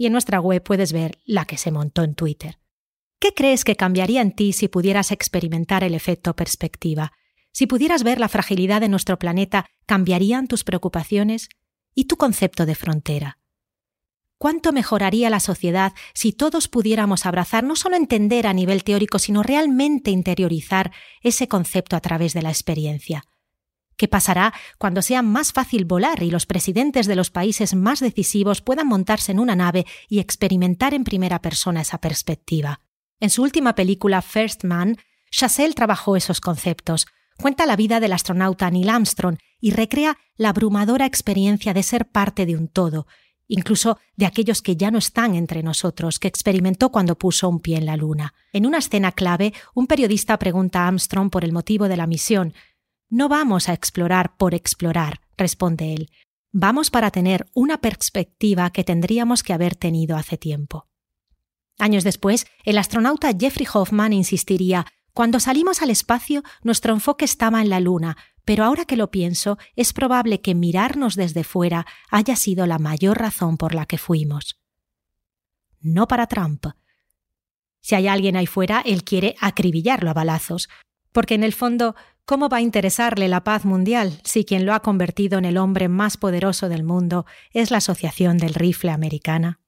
y 0.00 0.06
en 0.06 0.12
nuestra 0.12 0.40
web 0.40 0.62
puedes 0.62 0.94
ver 0.94 1.18
la 1.26 1.44
que 1.44 1.58
se 1.58 1.70
montó 1.70 2.02
en 2.04 2.14
Twitter. 2.14 2.58
¿Qué 3.18 3.34
crees 3.34 3.64
que 3.64 3.76
cambiaría 3.76 4.22
en 4.22 4.34
ti 4.34 4.54
si 4.54 4.66
pudieras 4.66 5.12
experimentar 5.12 5.84
el 5.84 5.94
efecto 5.94 6.34
perspectiva? 6.34 7.12
Si 7.52 7.66
pudieras 7.66 8.02
ver 8.02 8.18
la 8.18 8.30
fragilidad 8.30 8.80
de 8.80 8.88
nuestro 8.88 9.18
planeta, 9.18 9.66
¿cambiarían 9.84 10.48
tus 10.48 10.64
preocupaciones? 10.64 11.50
¿Y 11.94 12.04
tu 12.04 12.16
concepto 12.16 12.64
de 12.64 12.76
frontera? 12.76 13.36
¿Cuánto 14.38 14.72
mejoraría 14.72 15.28
la 15.28 15.38
sociedad 15.38 15.92
si 16.14 16.32
todos 16.32 16.68
pudiéramos 16.68 17.26
abrazar, 17.26 17.62
no 17.62 17.76
solo 17.76 17.96
entender 17.96 18.46
a 18.46 18.54
nivel 18.54 18.84
teórico, 18.84 19.18
sino 19.18 19.42
realmente 19.42 20.10
interiorizar 20.10 20.92
ese 21.20 21.46
concepto 21.46 21.94
a 21.94 22.00
través 22.00 22.32
de 22.32 22.40
la 22.40 22.48
experiencia? 22.48 23.26
¿Qué 24.00 24.08
pasará 24.08 24.54
cuando 24.78 25.02
sea 25.02 25.20
más 25.20 25.52
fácil 25.52 25.84
volar 25.84 26.22
y 26.22 26.30
los 26.30 26.46
presidentes 26.46 27.06
de 27.06 27.16
los 27.16 27.28
países 27.28 27.74
más 27.74 28.00
decisivos 28.00 28.62
puedan 28.62 28.86
montarse 28.86 29.30
en 29.30 29.38
una 29.38 29.54
nave 29.54 29.84
y 30.08 30.20
experimentar 30.20 30.94
en 30.94 31.04
primera 31.04 31.42
persona 31.42 31.82
esa 31.82 31.98
perspectiva? 31.98 32.80
En 33.20 33.28
su 33.28 33.42
última 33.42 33.74
película 33.74 34.22
First 34.22 34.64
Man, 34.64 34.96
Chazelle 35.30 35.74
trabajó 35.74 36.16
esos 36.16 36.40
conceptos, 36.40 37.08
cuenta 37.36 37.66
la 37.66 37.76
vida 37.76 38.00
del 38.00 38.14
astronauta 38.14 38.70
Neil 38.70 38.88
Armstrong 38.88 39.36
y 39.60 39.72
recrea 39.72 40.16
la 40.38 40.48
abrumadora 40.48 41.04
experiencia 41.04 41.74
de 41.74 41.82
ser 41.82 42.08
parte 42.08 42.46
de 42.46 42.56
un 42.56 42.68
todo, 42.68 43.06
incluso 43.48 43.98
de 44.16 44.24
aquellos 44.24 44.62
que 44.62 44.76
ya 44.76 44.90
no 44.90 44.96
están 44.96 45.34
entre 45.34 45.62
nosotros, 45.62 46.18
que 46.18 46.28
experimentó 46.28 46.90
cuando 46.90 47.18
puso 47.18 47.50
un 47.50 47.60
pie 47.60 47.76
en 47.76 47.84
la 47.84 47.96
Luna. 47.96 48.32
En 48.54 48.64
una 48.64 48.78
escena 48.78 49.12
clave, 49.12 49.52
un 49.74 49.86
periodista 49.86 50.38
pregunta 50.38 50.84
a 50.84 50.88
Armstrong 50.88 51.28
por 51.28 51.44
el 51.44 51.52
motivo 51.52 51.88
de 51.88 51.98
la 51.98 52.06
misión. 52.06 52.54
No 53.10 53.28
vamos 53.28 53.68
a 53.68 53.72
explorar 53.72 54.36
por 54.36 54.54
explorar, 54.54 55.20
responde 55.36 55.92
él. 55.92 56.10
Vamos 56.52 56.90
para 56.90 57.10
tener 57.10 57.46
una 57.54 57.80
perspectiva 57.80 58.70
que 58.70 58.84
tendríamos 58.84 59.42
que 59.42 59.52
haber 59.52 59.74
tenido 59.74 60.16
hace 60.16 60.38
tiempo. 60.38 60.86
Años 61.78 62.04
después, 62.04 62.46
el 62.64 62.78
astronauta 62.78 63.32
Jeffrey 63.36 63.66
Hoffman 63.72 64.12
insistiría 64.12 64.86
cuando 65.12 65.40
salimos 65.40 65.82
al 65.82 65.90
espacio, 65.90 66.42
nuestro 66.62 66.94
enfoque 66.94 67.24
estaba 67.24 67.60
en 67.60 67.68
la 67.68 67.80
Luna, 67.80 68.16
pero 68.44 68.64
ahora 68.64 68.84
que 68.84 68.96
lo 68.96 69.10
pienso, 69.10 69.58
es 69.74 69.92
probable 69.92 70.40
que 70.40 70.54
mirarnos 70.54 71.16
desde 71.16 71.42
fuera 71.42 71.86
haya 72.10 72.36
sido 72.36 72.66
la 72.66 72.78
mayor 72.78 73.18
razón 73.18 73.56
por 73.56 73.74
la 73.74 73.86
que 73.86 73.98
fuimos. 73.98 74.60
No 75.80 76.06
para 76.06 76.26
Trump. 76.26 76.66
Si 77.80 77.94
hay 77.94 78.06
alguien 78.06 78.36
ahí 78.36 78.46
fuera, 78.46 78.82
él 78.84 79.02
quiere 79.02 79.34
acribillarlo 79.40 80.10
a 80.10 80.14
balazos, 80.14 80.68
porque 81.12 81.34
en 81.34 81.42
el 81.44 81.52
fondo, 81.52 81.96
¿cómo 82.24 82.48
va 82.48 82.58
a 82.58 82.62
interesarle 82.62 83.28
la 83.28 83.44
paz 83.44 83.64
mundial 83.64 84.20
si 84.24 84.44
quien 84.44 84.66
lo 84.66 84.74
ha 84.74 84.80
convertido 84.80 85.38
en 85.38 85.44
el 85.44 85.56
hombre 85.56 85.88
más 85.88 86.16
poderoso 86.16 86.68
del 86.68 86.82
mundo 86.82 87.26
es 87.52 87.70
la 87.70 87.78
Asociación 87.78 88.38
del 88.38 88.54
Rifle 88.54 88.90
Americana? 88.90 89.59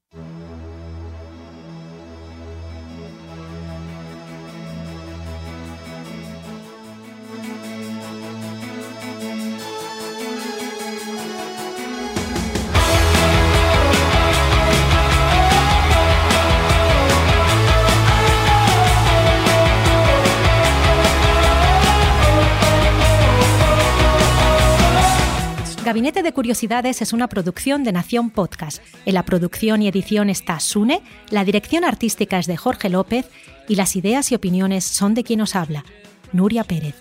Gabinete 25.93 26.23
de 26.23 26.33
Curiosidades 26.33 27.03
es 27.03 27.13
una 27.13 27.29
producción 27.29 27.85
de 27.85 27.93
Nación 27.93 28.31
Podcast. 28.31 28.83
En 29.05 29.13
la 29.13 29.27
producción 29.27 29.83
y 29.83 29.89
edición 29.89 30.31
está 30.31 30.59
Sune, 30.59 31.03
la 31.29 31.45
dirección 31.45 31.85
artística 31.85 32.39
es 32.39 32.47
de 32.47 32.57
Jorge 32.57 32.89
López 32.89 33.29
y 33.69 33.75
las 33.75 33.95
ideas 33.95 34.33
y 34.33 34.35
opiniones 34.35 34.85
son 34.85 35.13
de 35.13 35.23
quien 35.23 35.43
os 35.43 35.55
habla, 35.55 35.85
Nuria 36.33 36.65
Pérez. 36.65 36.95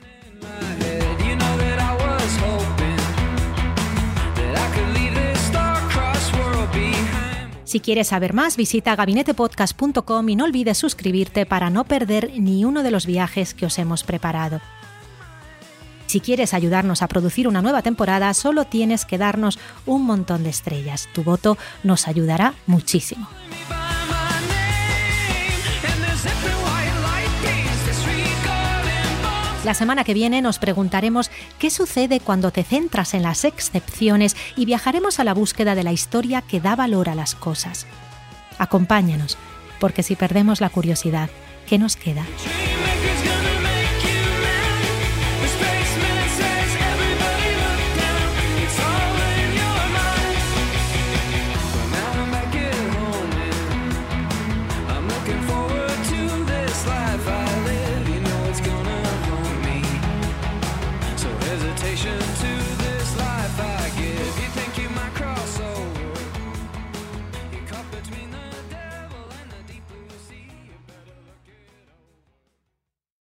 Si 7.64 7.80
quieres 7.80 8.10
saber 8.10 8.34
más, 8.34 8.58
visita 8.58 8.98
gabinetepodcast.com 8.98 10.28
y 10.28 10.36
no 10.36 10.44
olvides 10.44 10.78
suscribirte 10.78 11.46
para 11.46 11.70
no 11.70 11.86
perder 11.86 12.30
ni 12.38 12.66
uno 12.66 12.84
de 12.84 12.92
los 12.92 13.06
viajes 13.06 13.54
que 13.54 13.68
os 13.68 13.80
hemos 13.80 14.04
preparado. 14.04 14.60
Si 16.12 16.20
quieres 16.20 16.54
ayudarnos 16.54 17.04
a 17.04 17.08
producir 17.08 17.48
una 17.48 17.62
nueva 17.62 17.84
temporada, 17.84 18.34
solo 18.34 18.66
tienes 18.66 19.06
que 19.06 19.18
darnos 19.18 19.58
un 19.86 20.04
montón 20.04 20.44
de 20.44 20.50
estrellas. 20.50 21.08
Tu 21.14 21.24
voto 21.24 21.58
nos 21.84 22.06
ayudará 22.10 22.54
muchísimo. 22.66 23.30
La 29.64 29.74
semana 29.74 30.04
que 30.04 30.14
viene 30.14 30.42
nos 30.42 30.60
preguntaremos 30.60 31.32
qué 31.58 31.70
sucede 31.70 32.20
cuando 32.20 32.52
te 32.52 32.66
centras 32.66 33.14
en 33.14 33.22
las 33.22 33.46
excepciones 33.46 34.36
y 34.58 34.66
viajaremos 34.66 35.22
a 35.22 35.24
la 35.24 35.34
búsqueda 35.34 35.76
de 35.76 35.84
la 35.86 35.94
historia 35.94 36.42
que 36.42 36.60
da 36.60 36.76
valor 36.76 37.08
a 37.08 37.16
las 37.16 37.36
cosas. 37.36 37.88
Acompáñanos, 38.58 39.38
porque 39.80 40.04
si 40.04 40.18
perdemos 40.18 40.60
la 40.60 40.68
curiosidad, 40.68 41.30
¿qué 41.68 41.80
nos 41.80 41.96
queda? 41.96 42.26